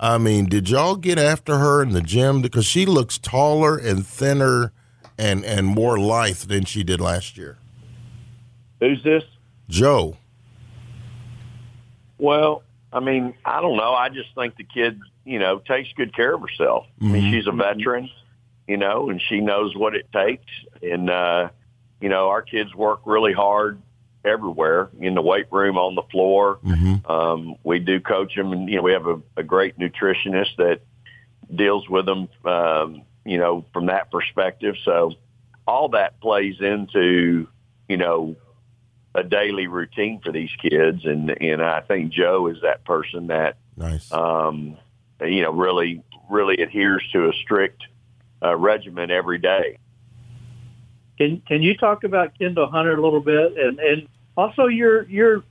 [0.01, 4.05] I mean, did y'all get after her in the gym because she looks taller and
[4.05, 4.73] thinner
[5.17, 7.59] and and more lithe than she did last year?
[8.81, 9.23] Who's this?
[9.69, 10.17] Joe.
[12.19, 12.65] Well,
[12.97, 13.93] I mean, I don't know.
[13.93, 16.87] I just think the kid, you know, takes good care of herself.
[17.03, 18.09] I mean, she's a veteran,
[18.67, 20.51] you know, and she knows what it takes.
[20.81, 21.51] And, uh,
[22.01, 23.83] you know, our kids work really hard
[24.25, 26.59] everywhere in the weight room, on the floor.
[27.05, 30.81] Um, we do coach them, and, you know, we have a, a great nutritionist that
[31.55, 34.75] deals with them, um, you know, from that perspective.
[34.87, 35.13] So
[35.67, 37.47] all that plays into,
[37.91, 38.37] you know,
[39.17, 43.57] a daily routine for these kids, and and I think Joe is that person that
[43.77, 44.13] Nice.
[44.13, 44.77] um,
[45.21, 47.83] you know really really adheres to a strict
[48.43, 49.79] uh, regimen every day.
[51.19, 55.43] Can Can you talk about Kendall Hunter a little bit, and and also your your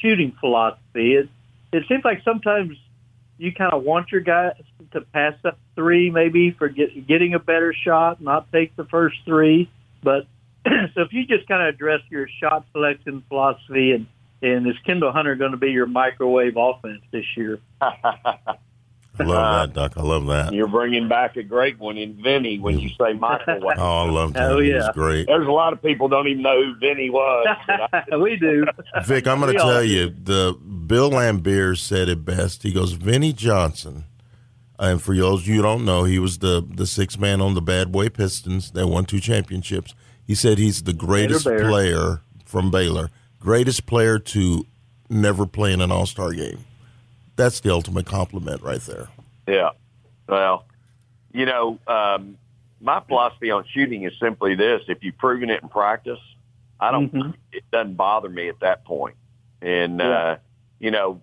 [0.00, 1.14] shooting philosophy?
[1.14, 1.28] It
[1.72, 2.76] it seems like sometimes
[3.36, 4.54] you kind of want your guys
[4.92, 9.16] to pass up three, maybe for get, getting a better shot, not take the first
[9.24, 9.70] three.
[10.02, 10.26] But
[10.94, 14.06] so if you just kind of address your shot selection philosophy, and
[14.42, 17.58] and is Kendall Hunter going to be your microwave offense this year?
[19.20, 19.92] I love that, Doc.
[19.96, 20.52] I love that.
[20.52, 23.76] You're bringing back a great one in Vinny when you say microwave.
[23.76, 24.52] Oh, I love that.
[24.52, 24.92] Oh, He was yeah.
[24.94, 25.26] great.
[25.26, 27.46] There's a lot of people don't even know who Vinny was.
[27.66, 28.64] but I- we do.
[29.04, 29.88] Vic, I'm going to tell do.
[29.88, 30.56] you, the
[30.86, 32.62] Bill Laimbeer said it best.
[32.62, 34.04] He goes, Vinny Johnson,
[34.78, 37.62] and for those of you don't know, he was the the sixth man on the
[37.62, 39.96] Bad Boy Pistons that won two championships.
[40.28, 43.08] He said he's the greatest player from Baylor,
[43.40, 44.66] greatest player to
[45.08, 46.64] never play in an All Star game.
[47.36, 49.08] That's the ultimate compliment right there.
[49.46, 49.70] Yeah.
[50.28, 50.66] Well,
[51.32, 52.36] you know, um,
[52.80, 56.20] my philosophy on shooting is simply this: if you've proven it in practice,
[56.78, 57.12] I don't.
[57.12, 57.34] Mhm.
[57.50, 59.16] It doesn't bother me at that point.
[59.62, 60.10] And Yeah.
[60.10, 60.36] uh,
[60.78, 61.22] you know,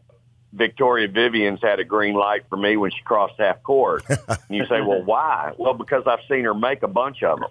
[0.56, 4.04] Victoria Vivians had a green light for me when she crossed half court.
[4.10, 5.52] and you say, well, why?
[5.58, 7.50] Well, because I've seen her make a bunch of them.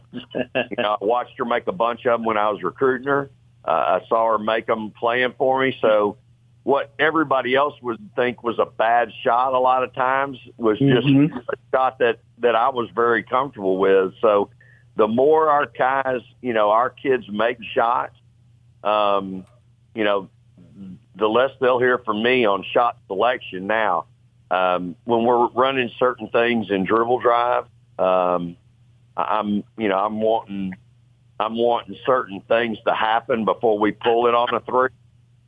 [0.70, 3.30] you know, I watched her make a bunch of them when I was recruiting her.
[3.64, 5.76] Uh, I saw her make them playing for me.
[5.82, 6.16] So
[6.62, 11.06] what everybody else would think was a bad shot a lot of times was just
[11.06, 11.30] Mhm.
[11.36, 14.14] a shot that, that I was very comfortable with.
[14.22, 14.48] So
[14.96, 18.16] the more our guys, you know, our kids make shots,
[18.82, 19.44] um,
[19.94, 20.30] you know,
[21.16, 23.66] the less they'll hear from me on shot selection.
[23.66, 24.06] Now,
[24.50, 27.66] um, when we're running certain things in dribble drive,
[27.98, 28.56] um,
[29.16, 30.74] I'm you know I'm wanting
[31.38, 34.90] I'm wanting certain things to happen before we pull it on a three.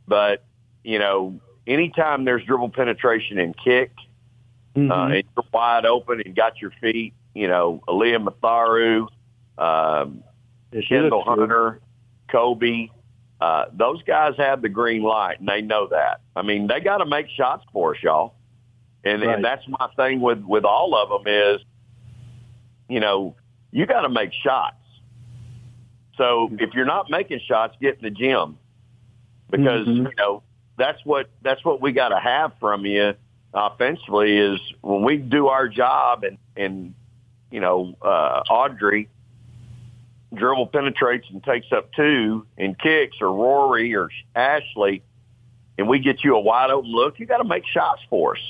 [0.06, 0.44] But
[0.84, 3.92] you know, anytime there's dribble penetration and kick,
[4.76, 4.90] mm-hmm.
[4.90, 9.08] uh, and you're wide open and got your feet, you know, Aaliyah Matharu,
[9.58, 10.22] um,
[10.88, 11.80] Kendall Hunter,
[12.28, 12.88] Kobe,
[13.40, 16.20] uh, those guys have the green light, and they know that.
[16.34, 18.34] I mean, they got to make shots for us, y'all.
[19.04, 19.36] And, right.
[19.36, 21.60] and that's my thing with with all of them is,
[22.88, 23.36] you know,
[23.70, 24.76] you got to make shots.
[26.16, 28.58] So if you're not making shots, get in the gym
[29.50, 30.06] because mm-hmm.
[30.06, 30.42] you know
[30.76, 33.14] that's what that's what we got to have from you
[33.54, 36.94] offensively is when we do our job and and
[37.50, 39.08] you know uh, Audrey
[40.36, 45.02] dribble penetrates and takes up two and kicks, or Rori or Ashley,
[45.78, 48.42] and we get you a wide open look, you got to make shots for us.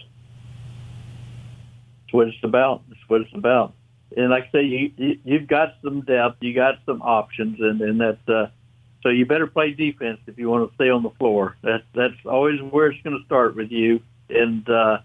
[2.03, 2.82] That's what it's about.
[2.89, 3.74] That's what it's about.
[4.16, 7.80] And like I say, you, you have got some depth, you got some options, and
[7.80, 8.47] and that uh,
[9.03, 11.57] so you better play defense if you want to stay on the floor.
[11.62, 14.01] That's that's always where it's going to start with you.
[14.30, 14.99] And uh,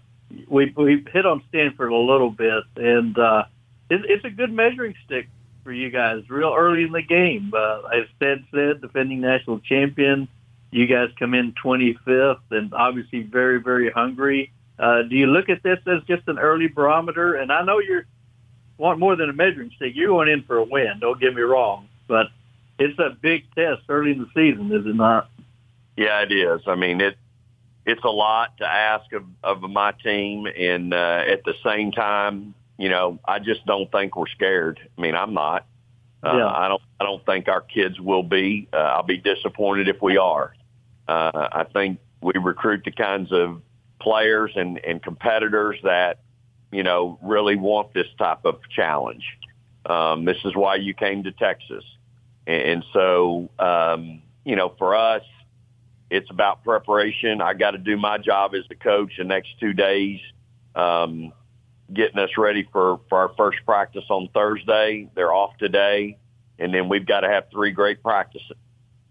[0.48, 3.44] we we hit on Stanford a little bit, and uh,
[3.90, 5.28] it, it's a good measuring stick
[5.64, 7.52] for you guys real early in the game.
[7.54, 10.28] Uh, as Ted said, defending national champion,
[10.70, 14.52] you guys come in 25th and obviously very, very hungry.
[14.78, 17.34] Uh, do you look at this as just an early barometer?
[17.34, 18.06] And I know you're
[18.78, 19.92] want more than a measuring stick.
[19.94, 20.98] You're going in for a win.
[21.00, 22.26] Don't get me wrong, but
[22.78, 25.30] it's a big test early in the season, is it not?
[25.96, 26.62] Yeah, it is.
[26.66, 27.16] I mean, it
[27.84, 32.54] it's a lot to ask of, of my team, and uh, at the same time,
[32.82, 34.80] you know, I just don't think we're scared.
[34.98, 35.66] I mean, I'm not.
[36.20, 36.48] Uh, yeah.
[36.48, 36.82] I don't.
[36.98, 38.68] I don't think our kids will be.
[38.72, 40.52] Uh, I'll be disappointed if we are.
[41.06, 43.62] Uh, I think we recruit the kinds of
[44.00, 46.22] players and, and competitors that
[46.72, 49.24] you know really want this type of challenge.
[49.86, 51.84] Um, this is why you came to Texas,
[52.48, 55.22] and, and so um, you know for us,
[56.10, 57.42] it's about preparation.
[57.42, 60.18] I got to do my job as the coach the next two days.
[60.74, 61.32] Um,
[61.94, 65.08] getting us ready for, for our first practice on Thursday.
[65.14, 66.18] They're off today.
[66.58, 68.56] And then we've got to have three great practices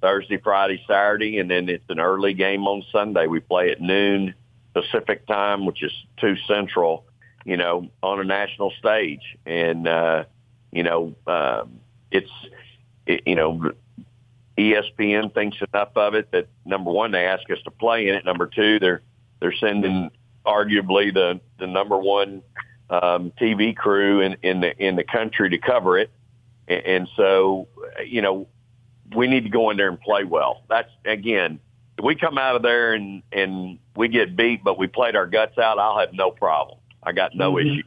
[0.01, 1.37] Thursday, Friday, Saturday.
[1.39, 3.27] And then it's an early game on Sunday.
[3.27, 4.33] We play at noon
[4.73, 7.05] Pacific time, which is 2 Central,
[7.45, 9.37] you know, on a national stage.
[9.45, 10.25] And, uh,
[10.71, 11.65] you know, uh,
[12.09, 12.31] it's,
[13.05, 13.71] it, you know,
[14.57, 18.25] ESPN thinks enough of it that number one, they ask us to play in it.
[18.25, 19.01] Number two, they're,
[19.39, 20.09] they're sending
[20.45, 22.41] arguably the, the number one
[22.91, 26.11] um, TV crew in, in the in the country to cover it,
[26.67, 27.67] and, and so
[28.05, 28.47] you know
[29.15, 30.63] we need to go in there and play well.
[30.69, 31.59] That's again,
[31.97, 35.25] if we come out of there and and we get beat, but we played our
[35.25, 36.79] guts out, I'll have no problem.
[37.01, 37.67] I got no mm-hmm.
[37.67, 37.83] issue.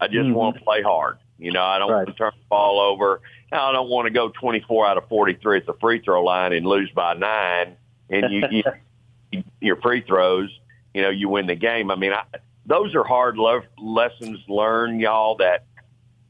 [0.00, 0.34] I just mm-hmm.
[0.34, 1.18] want to play hard.
[1.38, 1.98] You know, I don't right.
[1.98, 3.20] want to turn the ball over.
[3.52, 6.66] I don't want to go 24 out of 43 at the free throw line and
[6.66, 7.76] lose by nine,
[8.10, 10.50] and you, you your free throws.
[10.94, 11.90] You know, you win the game.
[11.90, 12.24] I mean, I,
[12.68, 15.36] those are hard le- lessons learned, y'all.
[15.36, 15.64] That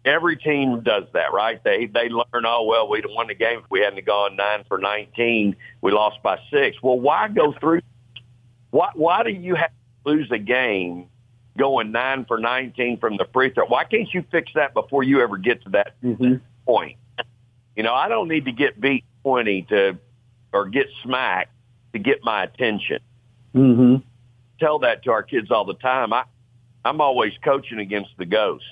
[0.04, 1.62] every team does that, right?
[1.62, 4.64] They they learn, oh well, we'd have won the game if we hadn't gone nine
[4.66, 5.56] for nineteen.
[5.82, 6.80] We lost by six.
[6.82, 7.80] Well, why go through?
[8.70, 11.08] Why why do you have to lose a game
[11.58, 13.66] going nine for nineteen from the free throw?
[13.66, 16.36] Why can't you fix that before you ever get to that mm-hmm.
[16.64, 16.96] point?
[17.74, 19.98] You know, I don't need to get beat twenty to
[20.52, 21.50] or get smacked
[21.94, 23.00] to get my attention.
[23.56, 23.96] Mm-hmm
[24.58, 26.12] tell that to our kids all the time.
[26.12, 26.24] I,
[26.84, 28.64] I'm always coaching against the ghost.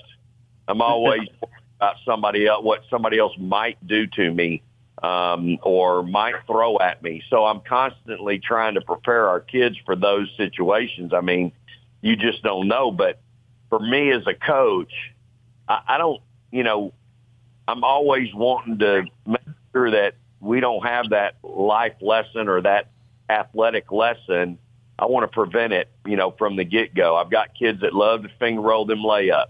[0.67, 1.27] I'm always
[1.79, 4.63] about somebody else, what somebody else might do to me,
[5.03, 7.21] um, or might throw at me.
[7.29, 11.13] So I'm constantly trying to prepare our kids for those situations.
[11.13, 11.51] I mean,
[12.01, 12.91] you just don't know.
[12.91, 13.19] But
[13.69, 14.91] for me as a coach,
[15.67, 16.21] I, I don't,
[16.51, 16.93] you know,
[17.67, 19.41] I'm always wanting to make
[19.73, 22.89] sure that we don't have that life lesson or that
[23.29, 24.57] athletic lesson
[24.99, 27.15] I want to prevent it, you know, from the get go.
[27.15, 29.47] I've got kids that love to finger roll them layups.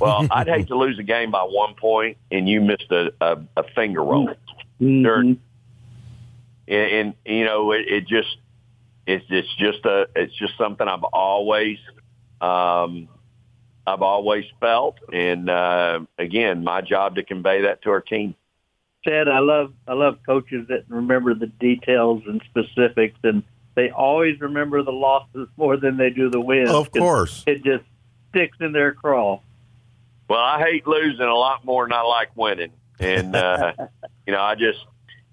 [0.00, 3.38] Well, I'd hate to lose a game by one point and you missed a, a,
[3.56, 4.30] a finger roll.
[4.80, 5.32] Mm-hmm.
[6.68, 8.36] And, and, you know, it, it just
[9.06, 11.78] it's it's just a it's just something I've always
[12.40, 13.08] um,
[13.86, 18.34] I've always felt, and uh, again, my job to convey that to our team.
[19.04, 23.42] Ted, I love I love coaches that remember the details and specifics and
[23.74, 26.70] they always remember the losses more than they do the wins.
[26.70, 27.44] Of course.
[27.46, 27.84] It just
[28.30, 29.40] sticks in their craw.
[30.28, 32.72] Well, I hate losing a lot more than I like winning.
[32.98, 33.72] And, uh,
[34.26, 34.78] you know, I just,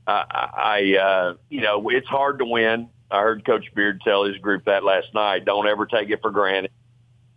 [0.06, 0.24] I,
[0.56, 2.90] I uh, you know, it's hard to win.
[3.10, 5.46] I heard Coach Beard tell his group that last night.
[5.46, 6.72] Don't ever take it for granted.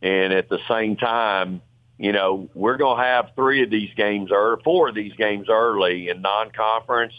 [0.03, 1.63] And at the same time,
[1.99, 5.49] you know, we're going to have three of these games or four of these games
[5.51, 7.13] early in non-conference,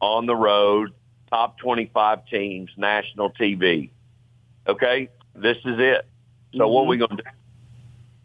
[0.00, 0.92] on the road,
[1.36, 3.90] top 25 teams, national TV.
[4.66, 6.06] Okay, this is it.
[6.52, 6.72] So mm-hmm.
[6.72, 7.30] what are we going to do?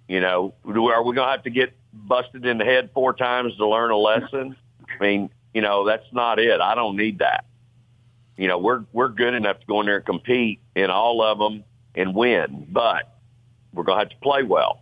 [0.08, 3.14] You know, do are we going to have to get busted in the head four
[3.14, 4.56] times to learn a lesson?
[4.88, 6.62] I mean, you know, that's not it.
[6.62, 7.44] I don't need that.
[8.38, 11.38] You know, we're we're good enough to go in there and compete in all of
[11.38, 13.18] them and win, but
[13.74, 14.82] we're going to have to play well.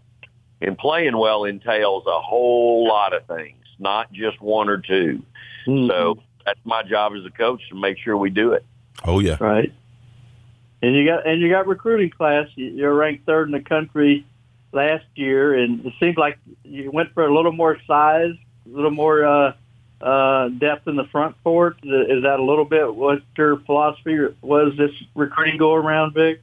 [0.61, 5.23] And playing well entails a whole lot of things, not just one or 2
[5.67, 5.88] mm-hmm.
[5.89, 8.66] So that's my job as a coach to make sure we do it.
[9.04, 9.72] Oh yeah, right.
[10.82, 12.48] And you got and you got recruiting class.
[12.56, 14.26] You're ranked third in the country
[14.72, 18.36] last year, and it seems like you went for a little more size,
[18.66, 19.54] a little more uh,
[20.02, 21.78] uh, depth in the front court.
[21.84, 26.42] Is that a little bit what your philosophy was this recruiting go around, Vic?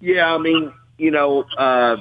[0.00, 1.96] Yeah, I mean, you know, uh,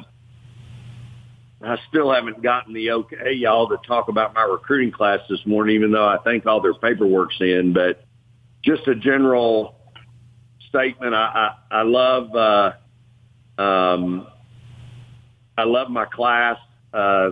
[1.63, 5.75] I still haven't gotten the okay, y'all, to talk about my recruiting class this morning,
[5.75, 7.73] even though I think all their paperwork's in.
[7.73, 8.03] But
[8.63, 9.75] just a general
[10.69, 11.13] statement.
[11.13, 14.27] I I, I love uh, um,
[15.57, 16.57] I love my class.
[16.93, 17.31] Uh,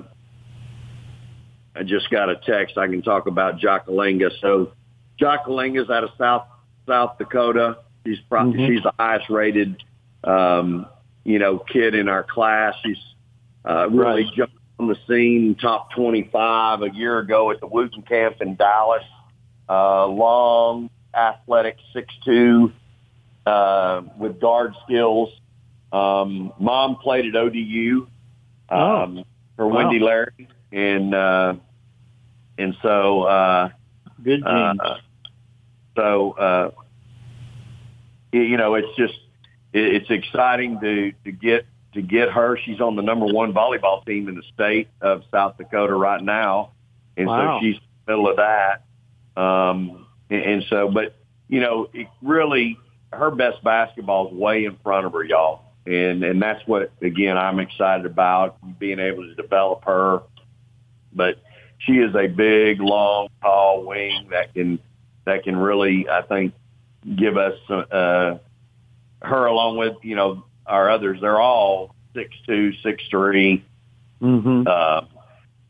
[1.76, 2.78] I just got a text.
[2.78, 4.32] I can talk about Ndjakalenga.
[4.40, 4.72] So
[5.20, 6.46] Ndjakalenga's out of South
[6.88, 7.80] South Dakota.
[8.06, 8.76] She's probably mm-hmm.
[8.76, 9.84] she's the highest rated
[10.24, 10.86] um,
[11.24, 12.76] you know kid in our class.
[12.84, 12.98] She's
[13.66, 14.34] uh, really right.
[14.36, 19.03] jumped on the scene, top 25 a year ago at the Wooten Camp in Dallas.
[19.70, 22.74] Uh, long, athletic, 6'2",
[23.45, 25.30] uh, with guard skills.
[25.93, 28.07] Um, mom played at ODU
[28.70, 29.24] um, oh.
[29.55, 29.76] for wow.
[29.76, 31.55] Wendy Larry, and uh,
[32.57, 33.70] and so uh,
[34.24, 34.43] good.
[34.45, 34.74] Uh,
[35.95, 36.72] so uh,
[38.32, 39.20] you know, it's just
[39.74, 42.58] it's exciting to to get to get her.
[42.58, 46.72] She's on the number one volleyball team in the state of South Dakota right now,
[47.18, 47.60] and wow.
[47.60, 48.84] so she's in the middle of that.
[49.42, 51.16] Um, and, and so, but
[51.48, 52.78] you know, it really
[53.12, 57.38] her best basketball is way in front of her, y'all and and that's what again
[57.38, 60.22] I'm excited about being able to develop her.
[61.14, 61.42] But
[61.80, 64.80] she is a big, long, tall wing that can
[65.26, 66.54] that can really I think
[67.16, 68.38] give us uh,
[69.22, 71.19] her along with you know our others.
[71.22, 73.63] They're all six two, six three.
[74.22, 74.63] Mm-hmm.
[74.65, 75.01] Uh,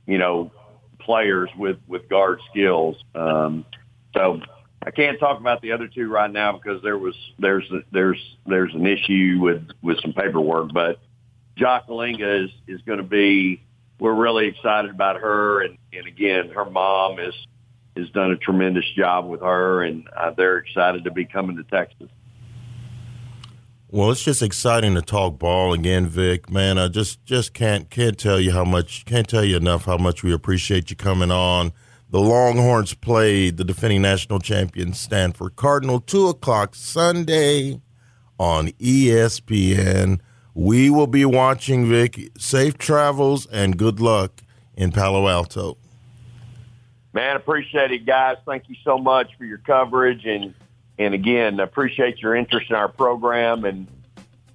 [0.06, 0.52] you know,
[1.00, 2.98] players with with guard skills.
[3.16, 3.66] Um,
[4.14, 4.42] so
[4.84, 8.74] I can't talk about the other two right now because there was there's there's there's
[8.74, 10.74] an issue with with some paperwork.
[10.74, 11.00] But
[11.58, 13.64] Ndjakalenga is is going to be.
[14.00, 17.36] We're really excited about her, and and again, her mom is
[17.96, 21.64] has done a tremendous job with her, and uh, they're excited to be coming to
[21.64, 22.10] Texas.
[23.92, 26.50] Well, it's just exciting to talk ball again, Vic.
[26.50, 29.98] Man, I just just can't can't tell you how much can't tell you enough how
[29.98, 31.74] much we appreciate you coming on
[32.12, 37.80] the Longhorns played the defending national champion Stanford Cardinal, 2 o'clock Sunday
[38.38, 40.20] on ESPN.
[40.54, 42.32] We will be watching, Vic.
[42.38, 44.42] Safe travels and good luck
[44.76, 45.78] in Palo Alto.
[47.14, 48.36] Man, appreciate it, guys.
[48.46, 50.26] Thank you so much for your coverage.
[50.26, 50.54] And,
[51.02, 53.66] and again, appreciate your interest in our program.
[53.66, 53.88] And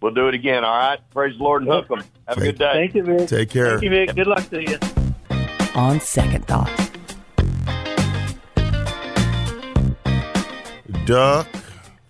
[0.01, 1.01] we'll do it again, all right?
[1.11, 2.05] Praise the Lord and hook them.
[2.29, 2.73] Have a good day.
[2.73, 3.29] Thank you, Vic.
[3.29, 3.79] Take care.
[3.79, 4.15] Thank you, Vic.
[4.15, 4.79] Good luck to you.
[5.75, 6.71] On second thought.
[11.05, 11.49] Duck,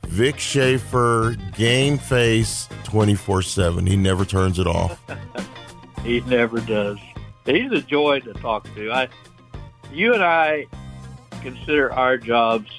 [0.07, 3.87] Vic Schaefer, game face 24 7.
[3.87, 5.03] He never turns it off.
[6.03, 6.99] he never does.
[7.47, 8.93] He's a joy to talk to.
[8.93, 9.09] I,
[9.93, 10.66] you and I
[11.43, 12.70] consider our jobs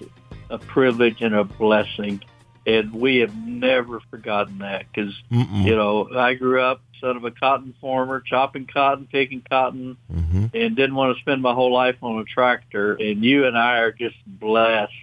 [0.50, 2.22] a privilege and a blessing,
[2.66, 7.32] and we have never forgotten that because, you know, I grew up son of a
[7.32, 10.46] cotton farmer, chopping cotton, picking cotton, mm-hmm.
[10.54, 12.94] and didn't want to spend my whole life on a tractor.
[12.94, 14.94] And you and I are just blessed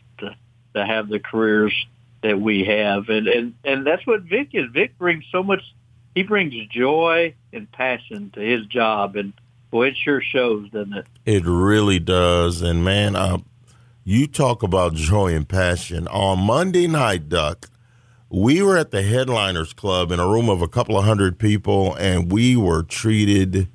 [0.75, 1.73] to have the careers
[2.23, 4.71] that we have, and and and that's what Vic is.
[4.73, 5.61] Vic brings so much.
[6.15, 9.33] He brings joy and passion to his job, and
[9.71, 11.07] boy, it sure shows, doesn't it?
[11.25, 12.63] It really does.
[12.63, 13.39] And man, uh,
[14.05, 16.07] you talk about joy and passion.
[16.09, 17.71] On Monday night, Duck,
[18.29, 21.95] we were at the Headliners Club in a room of a couple of hundred people,
[21.95, 23.69] and we were treated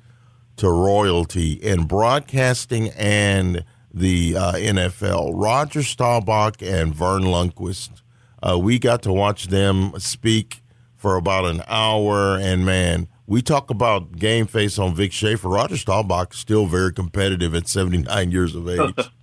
[0.56, 5.32] to royalty in broadcasting and the uh, NFL.
[5.34, 8.02] Roger Staubach and Verne Lundquist.
[8.40, 10.62] Uh, we got to watch them speak
[10.96, 15.48] for about an hour, and man, we talk about game face on Vic Schaefer.
[15.48, 19.10] Roger Staubach still very competitive at 79 years of age.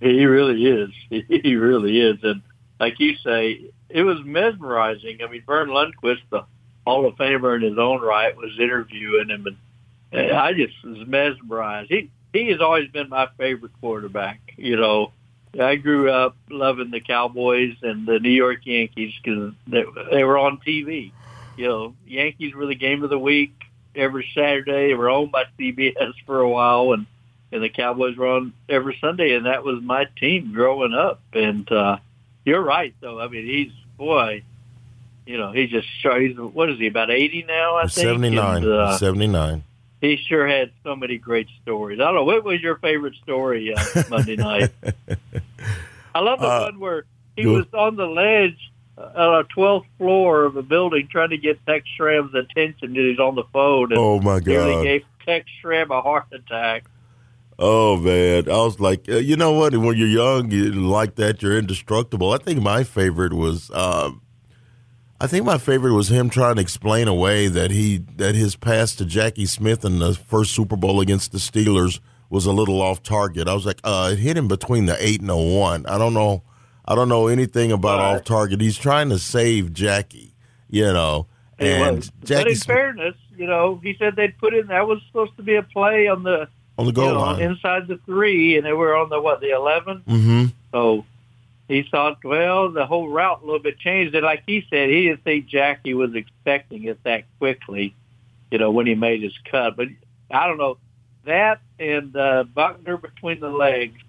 [0.00, 0.90] he really is.
[1.28, 2.18] He really is.
[2.22, 2.42] And
[2.78, 5.18] like you say, it was mesmerizing.
[5.22, 6.44] I mean, Verne Lundquist, the
[6.86, 9.46] Hall of Famer in his own right, was interviewing him,
[10.12, 11.90] and I just was mesmerized.
[11.90, 14.40] He he has always been my favorite quarterback.
[14.56, 15.12] You know,
[15.58, 20.38] I grew up loving the Cowboys and the New York Yankees because they, they were
[20.38, 21.12] on TV.
[21.56, 23.52] You know, Yankees were the game of the week
[23.94, 24.88] every Saturday.
[24.88, 27.06] They were owned by CBS for a while, and
[27.52, 31.20] and the Cowboys were on every Sunday, and that was my team growing up.
[31.32, 31.98] And uh,
[32.44, 33.20] you're right, though.
[33.20, 34.42] I mean, he's boy.
[35.26, 37.76] You know, he just he's what is he about eighty now?
[37.76, 38.66] I think seventy nine.
[38.66, 39.62] Uh, Seventy nine.
[40.00, 42.00] he sure had so many great stories.
[42.00, 44.70] I don't know what was your favorite story uh, Monday night.
[46.14, 47.04] I love the Uh, one where
[47.36, 51.36] he was on the ledge uh, on a twelfth floor of a building trying to
[51.38, 52.88] get Tex Schramm's attention.
[52.88, 54.82] And he's on the phone and Oh my god.
[54.82, 56.84] gave Tex Schramm a heart attack.
[57.58, 59.76] Oh man, I was like, uh, you know what?
[59.76, 61.42] When you're young, you like that.
[61.42, 62.32] You're indestructible.
[62.32, 64.22] I think my favorite was, um,
[65.20, 68.94] I think my favorite was him trying to explain away that he that his pass
[68.96, 71.98] to Jackie Smith in the first Super Bowl against the Steelers
[72.30, 73.48] was a little off target.
[73.48, 75.84] I was like, uh, it hit him between the eight and the one.
[75.86, 76.44] I don't know,
[76.86, 78.16] I don't know anything about Right.
[78.18, 78.60] off target.
[78.60, 80.34] He's trying to save Jackie,
[80.68, 81.26] you know,
[81.58, 82.10] He and was.
[82.10, 85.36] but Jackie in Smith fairness, you know, he said they'd put in that was supposed
[85.38, 86.46] to be a play on the
[86.78, 87.42] on the goal you know, line.
[87.42, 90.02] inside the three, and they were on the what the eleven.
[90.08, 90.44] mm-hmm.
[90.72, 91.04] So
[91.66, 94.14] he thought, well, the whole route a little bit changed.
[94.14, 97.94] And like he said, he didn't think Jackie was expecting it that quickly,
[98.50, 99.76] you know, when he made his cut.
[99.76, 99.88] But
[100.30, 100.78] I don't know.
[101.24, 104.00] That and uh, Buckner between the legs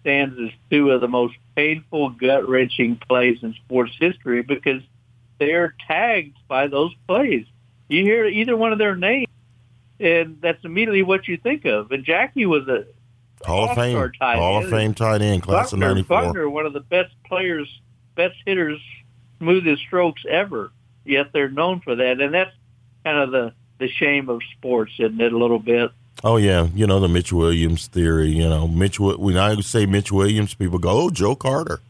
[0.00, 4.80] stands as two of the most painful, gut wrenching plays in sports history because
[5.38, 7.44] they're tagged by those plays.
[7.88, 9.25] You hear either one of their names,
[10.00, 11.90] and that's immediately what you think of.
[11.92, 12.84] And Jackie was a
[13.44, 14.70] Hall of Fame, tight Hall of.
[14.70, 16.22] Fame tight end, class Buckner, of '94.
[16.22, 17.68] Buckner, one of the best players,
[18.14, 18.80] best hitters,
[19.38, 20.72] smoothest strokes ever.
[21.04, 22.50] Yet they're known for that, and that's
[23.04, 25.32] kind of the the shame of sports, isn't it?
[25.32, 25.90] A little bit.
[26.24, 28.28] Oh yeah, you know the Mitch Williams theory.
[28.30, 28.98] You know Mitch.
[28.98, 31.80] When I say Mitch Williams, people go, "Oh, Joe Carter."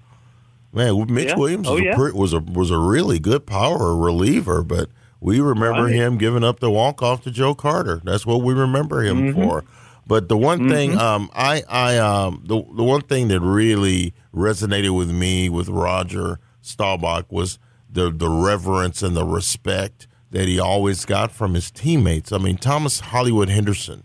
[0.73, 1.37] Man, Mitch Yeah.
[1.37, 1.95] Williams Oh, was, yeah.
[1.97, 4.91] a was a was a really good power reliever, but
[5.21, 5.95] we remember Right.
[5.95, 8.01] him giving up the walk off to Joe Carter.
[8.05, 9.43] That's what we remember him Mm-hmm.
[9.43, 9.65] for.
[10.09, 14.97] But the one thing, um, I, I, um, the the one thing that really resonated
[14.97, 17.59] with me with Roger Staubach was
[17.91, 22.31] the the reverence and the respect that he always got from his teammates.
[22.31, 24.05] I mean, Thomas Hollywood Henderson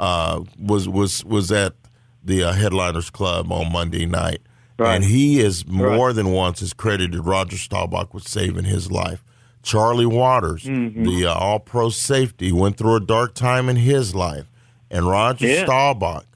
[0.00, 1.74] uh, was was was at
[2.24, 4.40] the uh, Headliners Club on Monday night,
[4.78, 4.94] Right.
[4.94, 9.22] and he is more than once has credited Roger Staubach with saving his life.
[9.62, 11.04] Charlie Waters, Mm-hmm.
[11.04, 14.50] the uh, All Pro safety, went through a dark time in his life,
[14.90, 15.64] and Roger Yeah.
[15.64, 16.26] Staubach,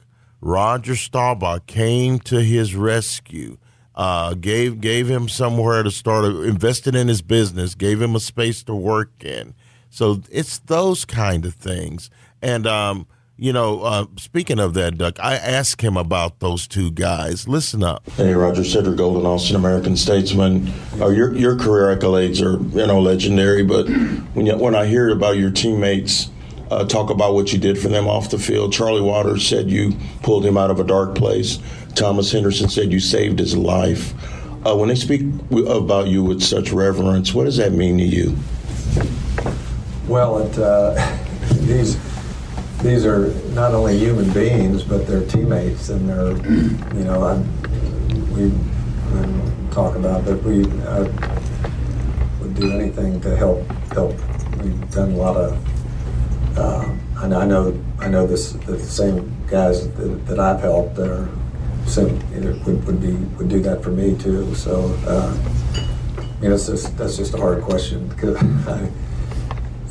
[0.41, 3.59] Roger Staubach came to his rescue.
[3.95, 8.63] Uh, gave gave him somewhere to start, invested in his business, gave him a space
[8.63, 9.55] to work in.
[9.89, 12.11] So it's those kind of things.
[12.43, 13.07] And um,
[13.39, 17.47] you know, uh, speaking of that, Duck, I asked him about those two guys.
[17.47, 18.09] Listen up.
[18.11, 20.73] Hey, Roger Cedric Golden, Austin American statesman.
[20.99, 23.89] Uh, your your career accolades are you know legendary, but
[24.35, 26.31] when you, when I hear about your teammates
[26.71, 29.93] uh, talk about what you did for them off the field, Charlie Waters said you
[30.23, 31.59] pulled him out of a dark place.
[31.95, 34.15] Thomas Henderson said you saved his life.
[34.67, 35.23] Uh, when they speak
[35.69, 38.37] about you with such reverence, what does that mean to you?
[40.09, 40.95] Well, it, uh,
[41.53, 41.97] these
[42.83, 46.37] these are not only human beings, but they're teammates, and they're
[46.97, 47.37] you know I,
[48.33, 51.01] we we talk about that we I
[52.41, 54.15] would do anything to help help.
[54.63, 56.59] We've done a lot of.
[56.59, 61.29] Uh, and I know I know this the same guys that, that I've helped are
[61.87, 62.19] sim,
[62.65, 64.55] would, would be would do that for me too.
[64.55, 64.95] So.
[65.07, 65.37] Uh,
[66.41, 68.37] you know, it's just, that's just a hard question because
[68.67, 68.91] I,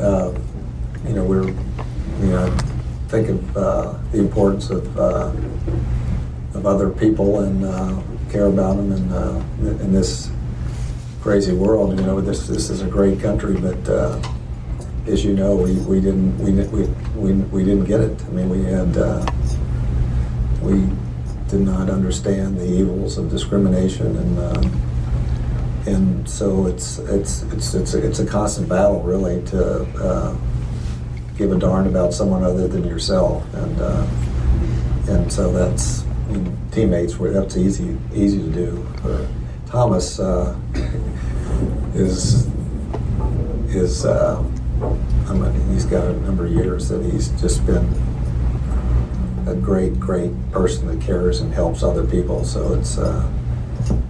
[0.01, 0.33] uh,
[1.07, 2.55] you know, we're, you know,
[3.07, 5.31] think of uh, the importance of uh,
[6.53, 8.01] of other people and uh,
[8.31, 10.31] care about them, and uh, in this
[11.21, 14.19] crazy world, you know, this this is a great country, but uh,
[15.07, 18.21] as you know, we, we didn't we, we we we didn't get it.
[18.25, 19.25] I mean, we had uh,
[20.61, 20.87] we
[21.47, 24.85] did not understand the evils of discrimination and.
[25.87, 29.85] And so it's it's it's it's a, it's a constant battle really to
[31.37, 33.43] give a darn about someone other than yourself.
[33.53, 34.07] And uh,
[35.07, 36.03] and so that's
[36.71, 38.85] teammates where that's easy easy to do.
[39.67, 40.57] Thomas uh,
[41.93, 42.47] is
[43.67, 44.43] is uh,
[45.27, 47.85] I mean he's got a number of years that he's just been
[49.47, 52.43] a great great person that cares and helps other people.
[52.43, 53.29] So it's uh,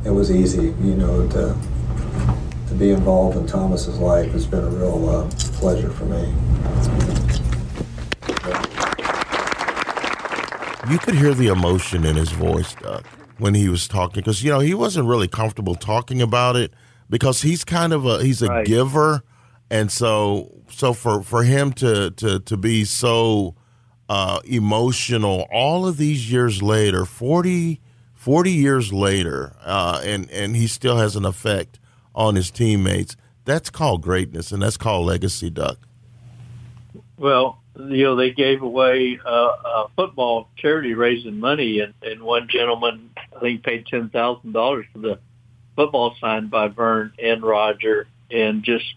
[0.05, 1.55] it was easy, you know, to
[2.73, 5.29] be involved in Thomas's life has been a real uh,
[5.59, 6.33] pleasure for me.
[10.89, 13.05] You could hear the emotion in his voice, Duck,
[13.39, 16.73] when he was talking, because you know he wasn't really comfortable talking about it
[17.09, 18.65] because he's kind of a he's a Right.
[18.65, 19.23] giver,
[19.71, 23.55] and so so for for him to to to be so
[24.09, 27.81] uh, emotional all of these years later, 40,
[28.13, 31.79] 40 years later, uh, and and he still has an effect
[32.15, 33.15] on his teammates.
[33.43, 35.77] That's called greatness, and that's called legacy, Duck.
[37.17, 42.47] Well, you know, they gave away uh, a football charity raising money, and, and one
[42.49, 45.19] gentleman, I think, paid ten thousand dollars for the
[45.75, 48.95] football signed by Verne and Roger, and just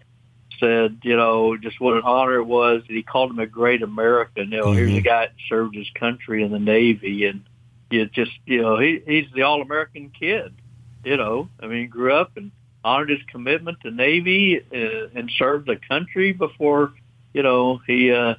[0.60, 2.82] said, you know, just what an honor it was.
[2.88, 4.50] And he called him a great American.
[4.50, 7.44] You know, here's a guy that served his country in the Navy, and
[7.90, 10.54] you just, you know, he he's the all American kid.
[11.04, 12.50] You know, I mean, he grew up and
[12.84, 16.92] honored his commitment to Navy uh, and served the country before
[17.34, 18.34] you know, he uh,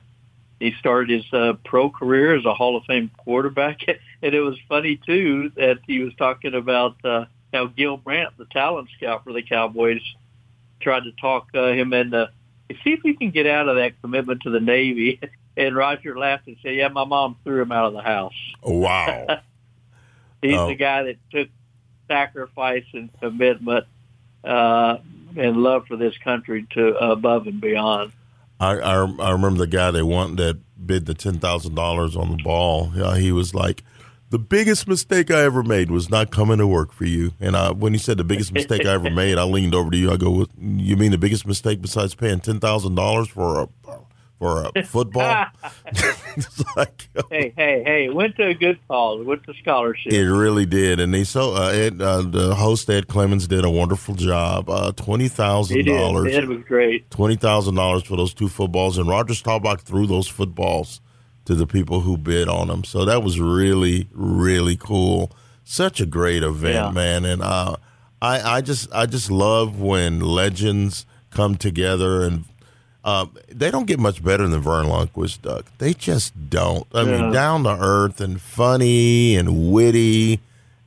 [0.59, 3.81] he started his uh, pro career as a Hall of Fame quarterback,
[4.21, 8.45] and it was funny too that he was talking about uh, how Gil Brandt, the
[8.45, 10.01] talent scout for the Cowboys,
[10.81, 12.29] tried to talk uh, him into
[12.83, 15.19] see if he can get out of that commitment to the Navy.
[15.57, 18.31] And Roger laughed and said, "Yeah, my mom threw him out of the house.
[18.63, 19.41] Wow.
[20.41, 20.67] He's Oh.
[20.67, 21.49] the guy that took
[22.07, 23.85] sacrifice and commitment
[24.43, 24.97] uh,
[25.37, 28.11] and love for this country to above and beyond."
[28.59, 32.31] I, I I remember the guy they want that bid the ten thousand dollars on
[32.31, 32.91] the ball.
[32.95, 33.83] Yeah, he was like,
[34.29, 37.31] the biggest mistake I ever made was not coming to work for you.
[37.39, 39.97] And I, when he said the biggest mistake I ever made, I leaned over to
[39.97, 40.11] you.
[40.11, 43.67] I go, you mean the biggest mistake besides paying ten thousand dollars for a
[44.39, 45.45] for a football?
[46.75, 48.09] like, hey, hey, hey!
[48.09, 49.25] Went to a good cause.
[49.25, 50.11] Went to scholarship.
[50.13, 53.69] It really did, and they so uh, Ed, uh, the host Ed Clemens did a
[53.69, 54.69] wonderful job.
[54.69, 56.33] Uh, twenty He thousand dollars.
[56.33, 57.09] It was great.
[57.11, 61.01] twenty thousand dollars for those two footballs, and Roger Staubach threw those footballs
[61.45, 62.83] to the people who bid on them.
[62.83, 65.31] So that was really, really cool.
[65.63, 66.91] Such a great event, Yeah.
[66.91, 67.25] man.
[67.25, 67.75] And uh,
[68.21, 72.45] I, I just, I just love when legends come together, and
[73.03, 75.65] uh, they don't get much better than Verne Lundquist, Duck.
[75.77, 76.85] They just don't.
[76.93, 80.39] I mean, down to earth and funny and witty,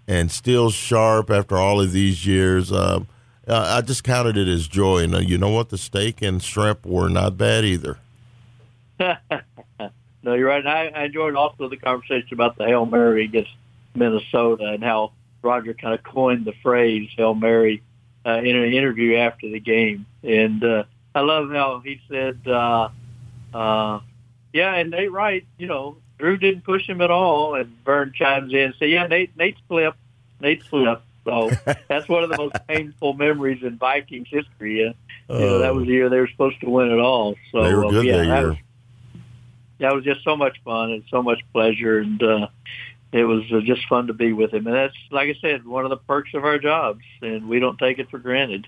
[0.06, 2.70] and still sharp after all of these years.
[2.72, 3.08] Um,
[3.48, 5.04] I just counted it as joy.
[5.04, 5.70] And uh, you know what?
[5.70, 7.98] The steak and shrimp were not bad either.
[10.22, 10.60] No, you're right.
[10.64, 13.50] And I, I enjoyed also the conversation about the Hail Mary against
[13.94, 15.12] Minnesota and how
[15.42, 17.82] Roger kind of coined the phrase Hail Mary
[18.24, 20.06] uh, in an interview after the game.
[20.22, 20.84] And uh,
[21.14, 22.88] I love how he said, uh,
[23.52, 24.00] uh,
[24.52, 27.54] yeah, and Nate Wright, you know, Drew didn't push him at all.
[27.54, 29.98] And Verne chimes in and said, yeah, Nate, Nate's flipped.
[30.40, 31.02] Nate's flipped.
[31.24, 31.50] So
[31.88, 34.86] that's one of the most painful memories in Vikings history.
[34.88, 34.92] Uh,
[35.38, 37.34] you know, that was the year they were supposed to win it all.
[37.52, 38.48] So they were uh, good yeah, that that year.
[38.48, 38.58] was-
[39.78, 42.46] that was just so much fun and so much pleasure and uh
[43.12, 45.82] it was uh, just fun to be with him and that's like i said one
[45.84, 48.64] of the perks of our jobs and we don't take it for granted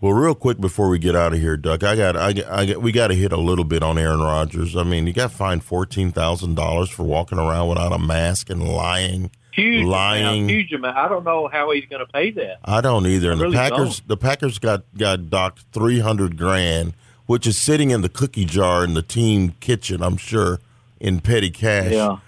[0.00, 2.78] Well, real quick before we get out of here, Duck, I got, I, I got,
[2.78, 4.74] we got to hit a little bit on Aaron Rodgers.
[4.74, 8.66] I mean, you got fined fourteen thousand dollars for walking around without a mask and
[8.66, 9.30] lying.
[9.52, 10.44] huge Lying.
[10.44, 13.30] amount, huge amount i don't know how he's going to pay that I don't either.
[13.32, 14.08] And really the Packers, don't.
[14.08, 16.94] the Packers got got docked three hundred grand,
[17.26, 20.02] which is sitting in the cookie jar in the team kitchen.
[20.02, 20.60] I'm sure
[20.98, 21.92] in petty cash.
[21.92, 22.18] yeah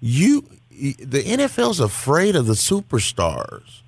[0.00, 3.82] you the NFL's afraid of the superstars.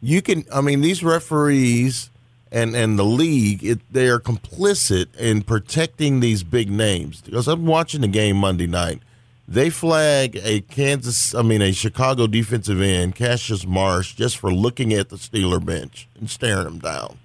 [0.00, 2.10] You can I mean these referees
[2.52, 7.66] and and the league it, they are complicit in protecting these big names because I'm
[7.66, 9.00] watching the game Monday night.
[9.46, 14.92] They flag a Kansas I mean a Chicago defensive end Cassius Marsh just for looking
[14.92, 17.18] at the Steeler bench and staring him down.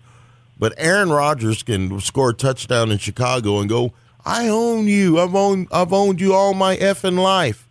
[0.57, 3.93] But Aaron Rodgers can score a touchdown in Chicago and go,
[4.25, 5.19] "I own you.
[5.19, 7.67] I've owned I've owned you all my effing life,"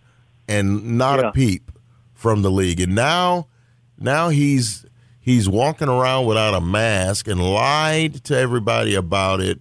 [0.48, 1.28] and not Yeah.
[1.28, 1.70] a peep
[2.14, 2.80] from the league.
[2.80, 3.46] And now,
[4.00, 4.86] now he's
[5.28, 9.60] he's walking around without a mask and lied to everybody about it,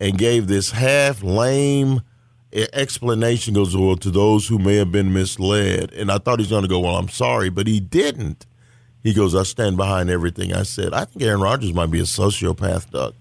[0.00, 2.00] and gave this half lame
[2.52, 3.54] explanation.
[3.54, 6.68] Goes well to those who may have been misled, and I thought he's going to
[6.68, 8.46] go, "Well, I'm sorry," but he didn't.
[9.02, 10.92] He goes, I stand behind everything I said.
[10.92, 13.14] I think Aaron Rodgers might be a sociopath, duck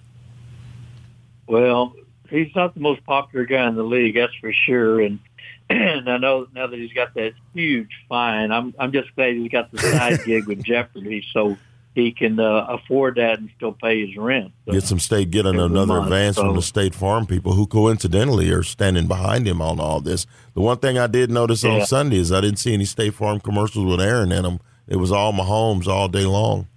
[1.48, 1.96] well
[2.30, 5.20] he's not the most popular guy in the league that's for sure and
[5.70, 9.50] and I know now that he's got that huge fine, I'm I'm just glad he's
[9.50, 11.58] got the side gig with Jeopardy, so
[11.96, 14.52] he can uh, afford that and still pay his rent.
[14.66, 18.52] So, Get some state, get another month, advance from the State Farm people who coincidentally
[18.52, 20.28] are standing behind him on all this.
[20.54, 21.72] The one thing I did notice Yeah.
[21.72, 24.60] on Sunday is I didn't see any State Farm commercials with Aaron in them.
[24.88, 26.68] It was all Mahomes all day long.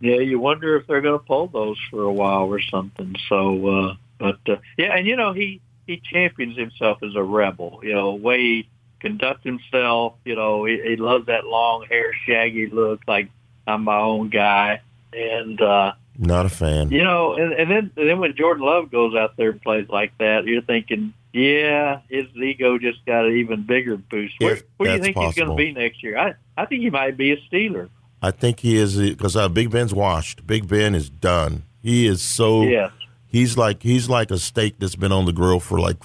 [0.00, 3.16] Yeah, you wonder if they're going to pull those for a while or something.
[3.28, 7.80] So, uh, but uh, yeah, and you know he he champions himself as a rebel.
[7.82, 8.68] You know, way he
[9.00, 10.14] conducts himself.
[10.24, 13.30] You know, he, he loves that long hair, shaggy look, like
[13.66, 14.80] I'm my own guy.
[15.12, 16.90] And uh, Not a fan.
[16.90, 19.88] you know, and, and then and then when Jordan Love goes out there and plays
[19.88, 24.34] like that, you're thinking, yeah, his ego just got an even bigger boost.
[24.38, 26.18] Where, where do you think he's going to be next year?
[26.18, 27.88] I I think he might be a Steeler.
[28.22, 30.46] I think he is because uh, Big Ben's washed.
[30.46, 31.62] Big Ben is done.
[31.82, 32.62] He is so.
[32.62, 32.90] Yes.
[33.26, 35.96] He's like he's like a steak that's been on the grill for like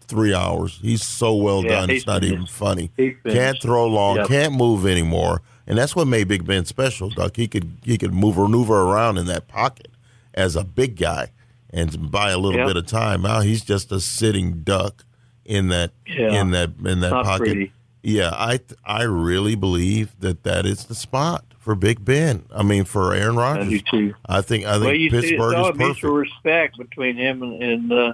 [0.00, 0.78] three hours.
[0.82, 1.90] He's so well Yeah, done.
[1.90, 2.90] It's not even funny.
[3.28, 4.16] Can't throw long.
[4.16, 4.28] Yep.
[4.28, 5.42] Can't move anymore.
[5.68, 7.10] And that's what made Big Ben special.
[7.10, 7.36] Duck.
[7.36, 9.88] He could he could move maneuver around in that pocket
[10.34, 11.30] as a big guy
[11.70, 12.66] and buy a little Yep.
[12.68, 13.22] bit of time.
[13.22, 15.04] Now he's just a sitting duck
[15.44, 16.40] in that Yeah.
[16.40, 17.38] in that in that pocket.
[17.44, 17.72] pretty.
[18.02, 22.44] Yeah, I I really believe that that is the spot for Big Ben.
[22.54, 23.82] I mean, for Aaron I Rodgers.
[23.82, 24.14] too.
[24.26, 26.32] I think I well, think you see, Pittsburgh it's all is a mutual perfect.
[26.44, 28.12] respect between him and, and uh,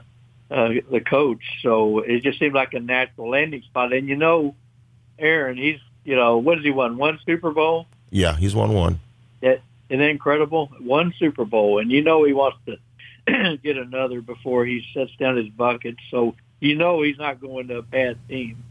[0.51, 1.43] uh, the coach.
[1.63, 3.93] So it just seemed like a natural landing spot.
[3.93, 4.57] And you know,
[5.21, 6.97] Aaron, he's you know what has he won?
[6.97, 7.87] One Super Bowl.
[8.11, 9.01] Yeah, he's won one.
[9.41, 10.67] That isn't that incredible.
[10.81, 15.37] One Super Bowl, and you know he wants to get another before he sets down
[15.37, 15.97] his bucket.
[16.11, 18.63] So you know he's not going to a bad team.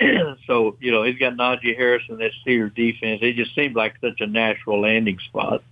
[0.46, 3.20] so you know he's got Najee Harris and that Steeler defense.
[3.22, 5.62] It just seemed like such a natural landing spot.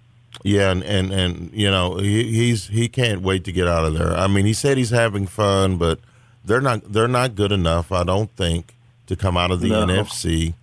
[0.45, 3.95] Yeah, and and, and you know he, he's he can't wait to get out of
[3.95, 4.13] there.
[4.17, 5.99] I mean, he said he's having fun, but
[6.45, 7.91] they're not they're not good enough.
[7.93, 8.75] I don't think
[9.07, 9.87] to come out of the No.
[9.87, 10.55] NFC.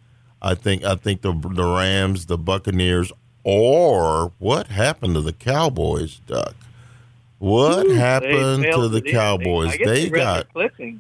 [0.48, 3.12] I think I think the the Rams, the Buccaneers,
[3.44, 6.56] or what happened to the Cowboys, Duck?
[7.38, 9.02] What They happened to the.
[9.02, 9.78] Cowboys?
[9.78, 11.00] They got the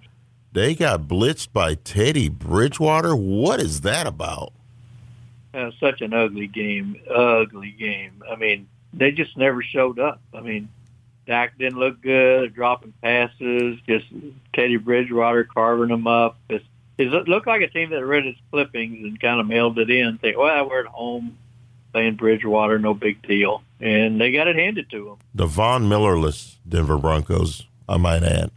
[0.51, 3.15] they got blitzed by Teddy Bridgewater.
[3.15, 4.51] What is that about?
[5.53, 8.21] Uh, such an ugly game, ugly game.
[8.29, 10.19] I mean, they just never showed up.
[10.33, 10.67] I mean,
[11.25, 14.07] Dak didn't look good, dropping passes, just
[14.53, 16.37] Teddy Bridgewater carving them up.
[16.49, 16.65] It's,
[16.97, 20.17] it looked like a team that read its clippings and kind of mailed it in,
[20.17, 21.37] think, well, we're at home
[21.93, 23.61] playing Bridgewater, no big deal.
[23.79, 25.17] And they got it handed to them.
[25.35, 28.51] The Von Millerless Denver Broncos, I might add,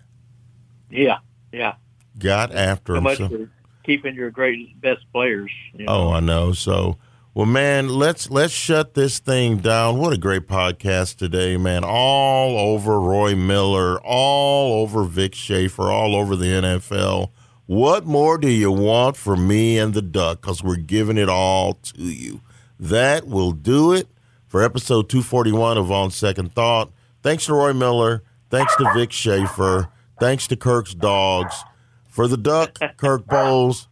[0.90, 1.18] Yeah,
[1.52, 1.74] yeah.
[2.18, 3.16] got after So him.
[3.16, 3.50] So- for
[3.84, 5.50] keeping your great best players.
[5.74, 5.92] You know?
[5.92, 6.52] Oh, I know.
[6.52, 6.96] So,
[7.34, 9.98] well, man, let's let's shut this thing down.
[9.98, 11.82] What a great podcast today, man!
[11.84, 17.30] All over Roy Miller, all over Vic Schaefer, all over the NFL.
[17.70, 20.40] What more do you want from me and the Duck?
[20.40, 22.40] Because we're giving it all to you.
[22.80, 24.08] That will do it
[24.48, 26.90] for episode 241 of On Second Thought.
[27.22, 28.24] Thanks to Roy Miller.
[28.50, 29.88] Thanks to Vic Schaefer.
[30.18, 31.62] Thanks to Kirk's Dogs.
[32.08, 33.86] For the Duck, Kirk Bohls,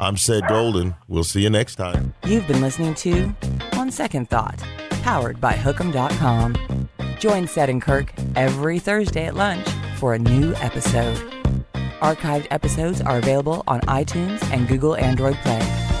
[0.00, 0.96] I'm Ced Golden.
[1.06, 2.14] We'll see you next time.
[2.26, 3.32] You've been listening to
[3.74, 4.60] On Second Thought,
[5.04, 6.88] powered by Hookem.com.
[7.20, 11.39] Join Seth and Kirk every Thursday at lunch for a new episode.
[12.00, 15.99] Archived episodes are available on iTunes and Google Android Play.